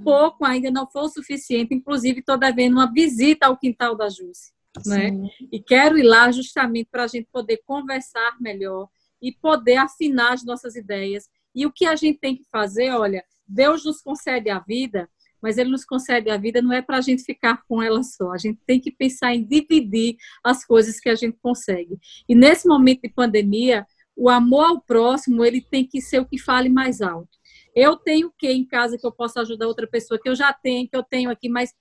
pouco 0.04 0.44
ainda 0.44 0.70
não 0.70 0.86
foi 0.86 1.02
o 1.02 1.08
suficiente, 1.08 1.74
inclusive 1.74 2.20
estou 2.20 2.36
devendo 2.36 2.74
uma 2.74 2.92
visita 2.92 3.46
ao 3.46 3.56
quintal 3.56 3.96
da 3.96 4.08
Júcia. 4.08 4.52
Né? 4.86 5.10
E 5.50 5.60
quero 5.60 5.98
ir 5.98 6.02
lá 6.02 6.30
justamente 6.30 6.88
para 6.90 7.04
a 7.04 7.08
gente 7.08 7.28
poder 7.32 7.60
conversar 7.66 8.36
melhor 8.40 8.88
e 9.20 9.32
poder 9.32 9.76
afinar 9.76 10.34
as 10.34 10.44
nossas 10.44 10.76
ideias. 10.76 11.28
E 11.54 11.66
o 11.66 11.72
que 11.72 11.86
a 11.86 11.96
gente 11.96 12.18
tem 12.18 12.36
que 12.36 12.44
fazer, 12.44 12.90
olha, 12.90 13.24
Deus 13.46 13.84
nos 13.84 14.00
concede 14.00 14.48
a 14.48 14.60
vida 14.60 15.08
mas 15.42 15.58
ele 15.58 15.70
nos 15.70 15.84
concede 15.84 16.30
a 16.30 16.36
vida 16.36 16.62
não 16.62 16.72
é 16.72 16.82
para 16.82 16.98
a 16.98 17.00
gente 17.00 17.22
ficar 17.22 17.62
com 17.68 17.82
ela 17.82 18.02
só. 18.02 18.32
A 18.32 18.38
gente 18.38 18.60
tem 18.66 18.80
que 18.80 18.90
pensar 18.90 19.34
em 19.34 19.44
dividir 19.44 20.16
as 20.44 20.64
coisas 20.64 21.00
que 21.00 21.08
a 21.08 21.14
gente 21.14 21.38
consegue. 21.40 21.98
E 22.28 22.34
nesse 22.34 22.66
momento 22.68 23.02
de 23.02 23.08
pandemia, 23.08 23.86
o 24.16 24.28
amor 24.28 24.64
ao 24.64 24.80
próximo 24.80 25.44
ele 25.44 25.60
tem 25.60 25.86
que 25.86 26.00
ser 26.00 26.20
o 26.20 26.26
que 26.26 26.38
fale 26.38 26.68
mais 26.68 27.00
alto. 27.00 27.38
Eu 27.74 27.96
tenho 27.96 28.28
o 28.28 28.32
que 28.36 28.50
em 28.50 28.66
casa 28.66 28.98
que 28.98 29.06
eu 29.06 29.12
possa 29.12 29.40
ajudar 29.40 29.66
outra 29.66 29.86
pessoa 29.86 30.20
que 30.20 30.28
eu 30.28 30.34
já 30.34 30.52
tenho, 30.52 30.88
que 30.88 30.96
eu 30.96 31.02
tenho 31.02 31.30
aqui, 31.30 31.48
mas 31.48 31.72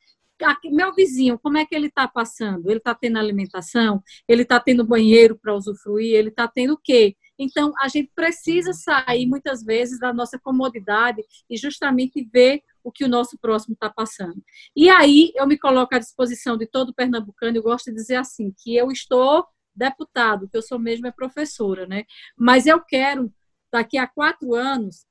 aqui, 0.45 0.69
meu 0.69 0.93
vizinho, 0.93 1.37
como 1.37 1.57
é 1.57 1.65
que 1.65 1.75
ele 1.75 1.87
está 1.87 2.07
passando? 2.07 2.69
Ele 2.69 2.77
está 2.77 2.95
tendo 2.95 3.17
alimentação? 3.17 4.01
Ele 4.27 4.43
está 4.43 4.59
tendo 4.59 4.85
banheiro 4.85 5.37
para 5.37 5.55
usufruir? 5.55 6.13
Ele 6.15 6.29
está 6.29 6.47
tendo 6.47 6.73
o 6.73 6.77
quê? 6.77 7.15
Então, 7.37 7.73
a 7.79 7.87
gente 7.87 8.11
precisa 8.13 8.73
sair 8.73 9.25
muitas 9.25 9.63
vezes 9.63 9.99
da 9.99 10.13
nossa 10.13 10.37
comodidade 10.37 11.23
e 11.49 11.57
justamente 11.57 12.27
ver 12.31 12.61
o 12.83 12.91
que 12.91 13.03
o 13.03 13.09
nosso 13.09 13.37
próximo 13.37 13.73
está 13.73 13.89
passando. 13.89 14.43
E 14.75 14.89
aí 14.89 15.31
eu 15.35 15.47
me 15.47 15.57
coloco 15.57 15.95
à 15.95 15.99
disposição 15.99 16.57
de 16.57 16.67
todo 16.67 16.93
pernambucano, 16.93 17.57
eu 17.57 17.63
gosto 17.63 17.85
de 17.85 17.95
dizer 17.95 18.15
assim, 18.15 18.53
que 18.57 18.75
eu 18.75 18.91
estou 18.91 19.45
deputado, 19.75 20.47
que 20.49 20.57
eu 20.57 20.61
sou 20.61 20.77
mesmo 20.77 21.07
é 21.07 21.11
professora, 21.11 21.87
né? 21.87 22.03
Mas 22.37 22.65
eu 22.65 22.81
quero, 22.81 23.33
daqui 23.71 23.97
a 23.97 24.07
quatro 24.07 24.53
anos, 24.53 25.05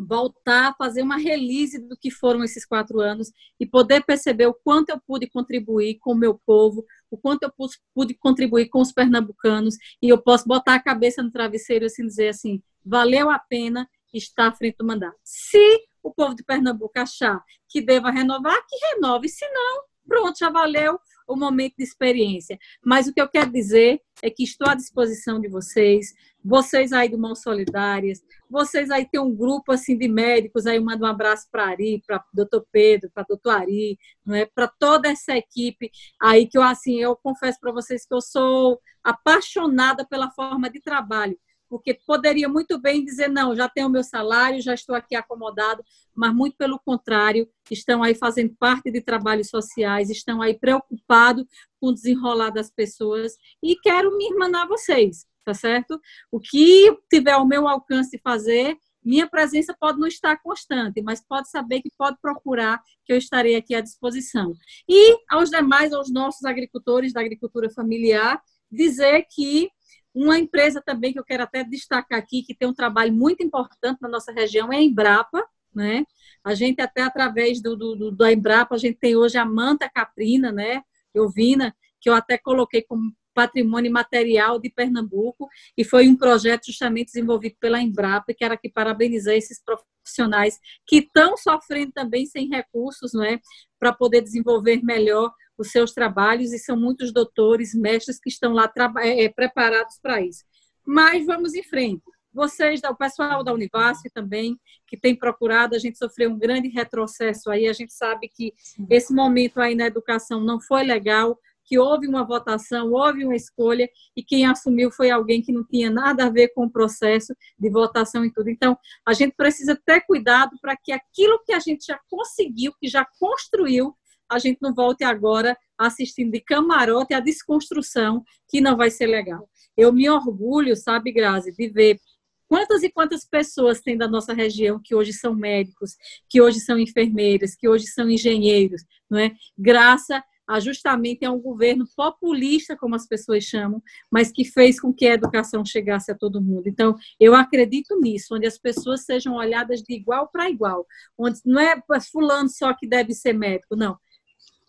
voltar 0.00 0.70
a 0.70 0.74
fazer 0.74 1.02
uma 1.02 1.18
release 1.18 1.78
do 1.78 1.96
que 1.96 2.10
foram 2.10 2.42
esses 2.42 2.64
quatro 2.64 3.00
anos 3.00 3.30
e 3.58 3.66
poder 3.66 4.02
perceber 4.02 4.46
o 4.46 4.54
quanto 4.54 4.88
eu 4.88 4.98
pude 4.98 5.28
contribuir 5.28 5.98
com 5.98 6.12
o 6.12 6.16
meu 6.16 6.40
povo, 6.46 6.84
o 7.10 7.18
quanto 7.18 7.42
eu 7.42 7.52
pude 7.94 8.14
contribuir 8.14 8.68
com 8.70 8.80
os 8.80 8.92
pernambucanos 8.92 9.76
e 10.00 10.08
eu 10.08 10.16
posso 10.16 10.48
botar 10.48 10.74
a 10.74 10.82
cabeça 10.82 11.22
no 11.22 11.30
travesseiro 11.30 11.84
e 11.84 11.86
assim, 11.86 12.06
dizer 12.06 12.28
assim, 12.28 12.62
valeu 12.84 13.28
a 13.28 13.38
pena 13.38 13.86
estar 14.14 14.48
à 14.48 14.52
frente 14.52 14.78
do 14.78 14.86
mandato. 14.86 15.18
Se 15.22 15.78
o 16.02 16.12
povo 16.12 16.34
de 16.34 16.42
Pernambuco 16.42 16.98
achar 16.98 17.42
que 17.68 17.80
deva 17.80 18.10
renovar, 18.10 18.58
que 18.66 18.76
renove. 18.94 19.28
Se 19.28 19.46
não, 19.50 19.82
pronto, 20.06 20.38
já 20.38 20.50
valeu 20.50 20.98
o 21.26 21.36
momento 21.36 21.76
de 21.78 21.84
experiência. 21.84 22.58
Mas 22.84 23.06
o 23.06 23.14
que 23.14 23.20
eu 23.20 23.28
quero 23.28 23.50
dizer 23.50 24.00
é 24.20 24.28
que 24.28 24.42
estou 24.42 24.68
à 24.68 24.74
disposição 24.74 25.40
de 25.40 25.48
vocês, 25.48 26.12
vocês 26.44 26.92
aí 26.92 27.08
do 27.08 27.18
Mãos 27.18 27.40
Solidárias, 27.40 28.20
vocês 28.48 28.90
aí 28.90 29.08
tem 29.08 29.20
um 29.20 29.34
grupo 29.34 29.72
assim 29.72 29.96
de 29.96 30.08
médicos, 30.08 30.66
aí 30.66 30.76
eu 30.76 30.84
mando 30.84 31.04
um 31.04 31.08
abraço 31.08 31.46
para 31.50 31.66
Ari, 31.66 32.02
para 32.04 32.24
doutor 32.34 32.66
Pedro, 32.72 33.10
para 33.14 33.24
doutor 33.28 33.50
Ari, 33.50 33.96
não 34.26 34.34
é? 34.34 34.44
para 34.44 34.66
toda 34.66 35.08
essa 35.08 35.36
equipe 35.36 35.90
aí 36.20 36.48
que 36.48 36.58
eu 36.58 36.62
assim, 36.62 36.98
eu 36.98 37.14
confesso 37.14 37.60
para 37.60 37.72
vocês 37.72 38.04
que 38.04 38.14
eu 38.14 38.20
sou 38.20 38.80
apaixonada 39.04 40.04
pela 40.04 40.30
forma 40.32 40.68
de 40.68 40.80
trabalho 40.80 41.38
porque 41.70 41.94
poderia 41.94 42.48
muito 42.48 42.78
bem 42.80 43.04
dizer, 43.04 43.28
não, 43.28 43.54
já 43.54 43.68
tenho 43.68 43.86
o 43.86 43.90
meu 43.90 44.02
salário, 44.02 44.60
já 44.60 44.74
estou 44.74 44.94
aqui 44.94 45.14
acomodado, 45.14 45.84
mas 46.12 46.34
muito 46.34 46.56
pelo 46.56 46.80
contrário, 46.80 47.48
estão 47.70 48.02
aí 48.02 48.14
fazendo 48.14 48.52
parte 48.58 48.90
de 48.90 49.00
trabalhos 49.00 49.48
sociais, 49.48 50.10
estão 50.10 50.42
aí 50.42 50.58
preocupados 50.58 51.46
com 51.80 51.86
o 51.86 51.94
desenrolar 51.94 52.50
das 52.50 52.70
pessoas 52.70 53.34
e 53.62 53.76
quero 53.76 54.16
me 54.18 54.28
irmanar 54.28 54.66
vocês, 54.66 55.24
tá 55.44 55.54
certo? 55.54 55.98
O 56.30 56.40
que 56.40 56.92
tiver 57.08 57.32
ao 57.32 57.46
meu 57.46 57.68
alcance 57.68 58.10
de 58.10 58.18
fazer, 58.18 58.76
minha 59.02 59.28
presença 59.28 59.74
pode 59.78 60.00
não 60.00 60.08
estar 60.08 60.42
constante, 60.42 61.00
mas 61.00 61.24
pode 61.24 61.48
saber 61.50 61.80
que 61.80 61.90
pode 61.96 62.18
procurar, 62.20 62.82
que 63.04 63.12
eu 63.12 63.16
estarei 63.16 63.54
aqui 63.54 63.76
à 63.76 63.80
disposição. 63.80 64.52
E 64.88 65.16
aos 65.30 65.50
demais, 65.50 65.92
aos 65.92 66.10
nossos 66.10 66.44
agricultores 66.44 67.12
da 67.12 67.20
agricultura 67.20 67.70
familiar, 67.70 68.42
dizer 68.70 69.24
que 69.30 69.70
uma 70.14 70.38
empresa 70.38 70.82
também 70.84 71.12
que 71.12 71.18
eu 71.18 71.24
quero 71.24 71.42
até 71.42 71.62
destacar 71.62 72.18
aqui, 72.18 72.42
que 72.42 72.54
tem 72.54 72.68
um 72.68 72.74
trabalho 72.74 73.12
muito 73.12 73.42
importante 73.42 74.00
na 74.00 74.08
nossa 74.08 74.32
região, 74.32 74.72
é 74.72 74.76
a 74.76 74.82
Embrapa, 74.82 75.44
né? 75.74 76.04
A 76.42 76.54
gente 76.54 76.80
até 76.80 77.02
através 77.02 77.62
do, 77.62 77.76
do, 77.76 78.10
da 78.10 78.32
Embrapa, 78.32 78.74
a 78.74 78.78
gente 78.78 78.98
tem 78.98 79.16
hoje 79.16 79.38
a 79.38 79.44
Manta 79.44 79.88
Caprina, 79.88 80.50
né? 80.50 80.82
Euvina, 81.14 81.74
que 82.00 82.08
eu 82.08 82.14
até 82.14 82.38
coloquei 82.38 82.82
como 82.82 83.12
patrimônio 83.40 83.90
material 83.90 84.60
de 84.60 84.68
Pernambuco, 84.68 85.48
e 85.74 85.82
foi 85.82 86.06
um 86.06 86.14
projeto 86.14 86.66
justamente 86.66 87.06
desenvolvido 87.06 87.56
pela 87.58 87.80
Embrapa, 87.80 88.34
que 88.36 88.44
era 88.44 88.54
que 88.54 88.68
parabenizar 88.68 89.34
esses 89.34 89.62
profissionais 89.64 90.58
que 90.86 90.98
estão 90.98 91.38
sofrendo 91.38 91.90
também 91.92 92.26
sem 92.26 92.50
recursos, 92.50 93.14
não 93.14 93.24
é? 93.24 93.40
Para 93.78 93.94
poder 93.94 94.20
desenvolver 94.20 94.82
melhor 94.84 95.32
os 95.56 95.70
seus 95.70 95.92
trabalhos 95.92 96.52
e 96.52 96.58
são 96.58 96.76
muitos 96.76 97.14
doutores, 97.14 97.74
mestres 97.74 98.20
que 98.20 98.28
estão 98.28 98.52
lá 98.52 98.70
é, 98.98 99.26
preparados 99.30 99.98
para 100.02 100.20
isso. 100.20 100.44
Mas 100.84 101.24
vamos 101.24 101.54
em 101.54 101.62
frente. 101.62 102.02
Vocês, 102.32 102.82
o 102.84 102.94
pessoal 102.94 103.42
da 103.42 103.54
Univasf 103.54 104.02
também, 104.12 104.58
que 104.86 104.98
tem 104.98 105.16
procurado, 105.16 105.74
a 105.74 105.78
gente 105.78 105.96
sofreu 105.96 106.30
um 106.30 106.38
grande 106.38 106.68
retrocesso 106.68 107.50
aí, 107.50 107.66
a 107.66 107.72
gente 107.72 107.92
sabe 107.92 108.28
que 108.28 108.52
esse 108.88 109.14
momento 109.14 109.60
aí 109.60 109.74
na 109.74 109.86
educação 109.86 110.40
não 110.40 110.60
foi 110.60 110.84
legal, 110.84 111.38
que 111.70 111.78
houve 111.78 112.08
uma 112.08 112.24
votação, 112.24 112.90
houve 112.90 113.24
uma 113.24 113.36
escolha, 113.36 113.88
e 114.16 114.24
quem 114.24 114.44
assumiu 114.44 114.90
foi 114.90 115.08
alguém 115.08 115.40
que 115.40 115.52
não 115.52 115.62
tinha 115.62 115.88
nada 115.88 116.26
a 116.26 116.28
ver 116.28 116.48
com 116.48 116.64
o 116.64 116.70
processo 116.70 117.32
de 117.56 117.70
votação 117.70 118.24
e 118.24 118.32
tudo. 118.32 118.50
Então, 118.50 118.76
a 119.06 119.12
gente 119.12 119.36
precisa 119.36 119.80
ter 119.86 120.00
cuidado 120.00 120.58
para 120.60 120.76
que 120.76 120.90
aquilo 120.90 121.40
que 121.44 121.52
a 121.52 121.60
gente 121.60 121.86
já 121.86 122.00
conseguiu, 122.10 122.72
que 122.80 122.88
já 122.88 123.06
construiu, 123.20 123.94
a 124.28 124.40
gente 124.40 124.58
não 124.60 124.74
volte 124.74 125.04
agora 125.04 125.56
assistindo 125.78 126.32
de 126.32 126.40
camarote 126.40 127.14
a 127.14 127.20
desconstrução, 127.20 128.24
que 128.48 128.60
não 128.60 128.76
vai 128.76 128.90
ser 128.90 129.06
legal. 129.06 129.48
Eu 129.76 129.92
me 129.92 130.10
orgulho, 130.10 130.74
sabe, 130.74 131.12
Grazi, 131.12 131.52
de 131.52 131.68
ver 131.68 132.00
quantas 132.48 132.82
e 132.82 132.90
quantas 132.90 133.24
pessoas 133.24 133.80
tem 133.80 133.96
da 133.96 134.08
nossa 134.08 134.32
região 134.32 134.80
que 134.82 134.92
hoje 134.92 135.12
são 135.12 135.36
médicos, 135.36 135.92
que 136.28 136.42
hoje 136.42 136.58
são 136.58 136.76
enfermeiras, 136.80 137.54
que 137.54 137.68
hoje 137.68 137.86
são 137.86 138.10
engenheiros, 138.10 138.82
não 139.08 139.20
é? 139.20 139.30
Graças 139.56 140.10
a 140.10 140.24
justamente 140.58 141.24
a 141.24 141.30
um 141.30 141.38
governo 141.38 141.84
populista, 141.94 142.76
como 142.76 142.94
as 142.96 143.06
pessoas 143.06 143.44
chamam, 143.44 143.82
mas 144.10 144.32
que 144.32 144.44
fez 144.44 144.80
com 144.80 144.92
que 144.92 145.06
a 145.06 145.14
educação 145.14 145.64
chegasse 145.64 146.10
a 146.10 146.14
todo 146.14 146.40
mundo. 146.40 146.66
Então, 146.66 146.96
eu 147.20 147.34
acredito 147.34 148.00
nisso, 148.00 148.34
onde 148.34 148.46
as 148.46 148.58
pessoas 148.58 149.04
sejam 149.04 149.34
olhadas 149.34 149.82
de 149.82 149.94
igual 149.94 150.28
para 150.32 150.50
igual, 150.50 150.86
onde 151.16 151.40
não 151.44 151.60
é 151.60 151.80
fulano 152.10 152.48
só 152.48 152.74
que 152.74 152.88
deve 152.88 153.14
ser 153.14 153.34
médico, 153.34 153.76
não 153.76 153.96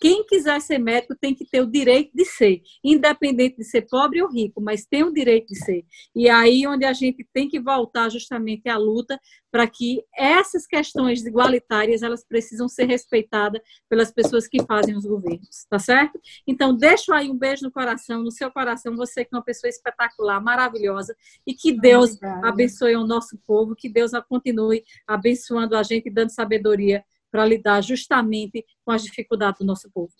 quem 0.02 0.26
quiser 0.26 0.60
ser 0.60 0.80
médico 0.80 1.16
tem 1.16 1.36
que 1.36 1.46
ter 1.46 1.62
o 1.62 1.68
direito 1.68 2.10
de 2.12 2.26
ser, 2.26 2.64
independente 2.84 3.58
de 3.58 3.64
ser 3.64 3.84
pobre 3.84 4.20
ou 4.20 4.28
rico, 4.28 4.60
mas 4.60 4.84
tem 4.84 5.04
o 5.04 5.14
direito 5.14 5.50
de 5.54 5.64
ser. 5.64 5.86
E 6.16 6.28
aí 6.28 6.66
onde 6.66 6.84
a 6.86 6.92
gente 6.92 7.24
tem 7.32 7.48
que 7.48 7.60
voltar 7.60 8.10
justamente 8.10 8.68
à 8.68 8.78
luta 8.78 9.20
para 9.52 9.68
que 9.68 10.04
essas 10.18 10.66
questões 10.66 11.24
igualitárias 11.24 12.02
elas 12.02 12.26
precisam 12.26 12.68
ser 12.68 12.86
respeitadas 12.86 13.62
pelas 13.88 14.12
pessoas 14.12 14.48
que 14.48 14.64
fazem 14.64 14.98
os 14.98 15.06
governos, 15.06 15.68
tá 15.70 15.78
certo? 15.78 16.20
Então 16.48 16.76
deixo 16.76 17.14
aí 17.14 17.30
um 17.30 17.38
beijo 17.38 17.64
no 17.64 17.72
coração, 17.72 18.24
no 18.24 18.32
seu 18.32 18.50
coração, 18.50 18.96
você 18.96 19.24
que 19.24 19.36
é 19.36 19.38
uma 19.38 19.44
pessoa 19.44 19.70
espetacular, 19.70 20.42
maravilhosa 20.42 21.16
e 21.46 21.54
que 21.54 21.80
Deus 21.80 22.14
Obrigada. 22.16 22.48
abençoe 22.48 22.96
o 22.96 23.06
nosso 23.06 23.38
povo, 23.46 23.76
que 23.76 23.88
Deus 23.88 24.14
continue 24.28 24.84
abençoando 25.06 25.76
a 25.76 25.84
gente 25.84 26.08
e 26.08 26.12
dando 26.12 26.32
sabedoria 26.32 27.04
para 27.32 27.46
lidar 27.46 27.82
justamente 27.82 28.66
com 28.86 28.92
as 28.92 29.04
dificuldades 29.04 29.60
do 29.60 29.66
nosso 29.66 29.90
povo. 29.94 30.12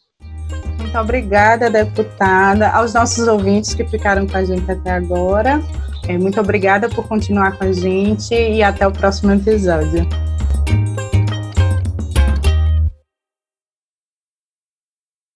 Muito 0.78 0.98
obrigada, 0.98 1.70
deputada, 1.70 2.70
aos 2.70 2.94
nossos 2.94 3.28
ouvintes 3.28 3.74
que 3.74 3.86
ficaram 3.86 4.28
com 4.28 4.38
a 4.38 4.44
gente 4.44 4.70
até 4.70 4.92
agora. 4.92 5.62
É, 6.08 6.18
muito 6.18 6.40
obrigada 6.40 6.90
por 6.90 7.08
continuar 7.08 7.58
com 7.58 7.66
a 7.66 7.72
gente 7.72 8.34
e 8.34 8.64
até 8.64 8.88
o 8.88 8.92
próximo 8.92 9.32
episódio. 9.32 10.08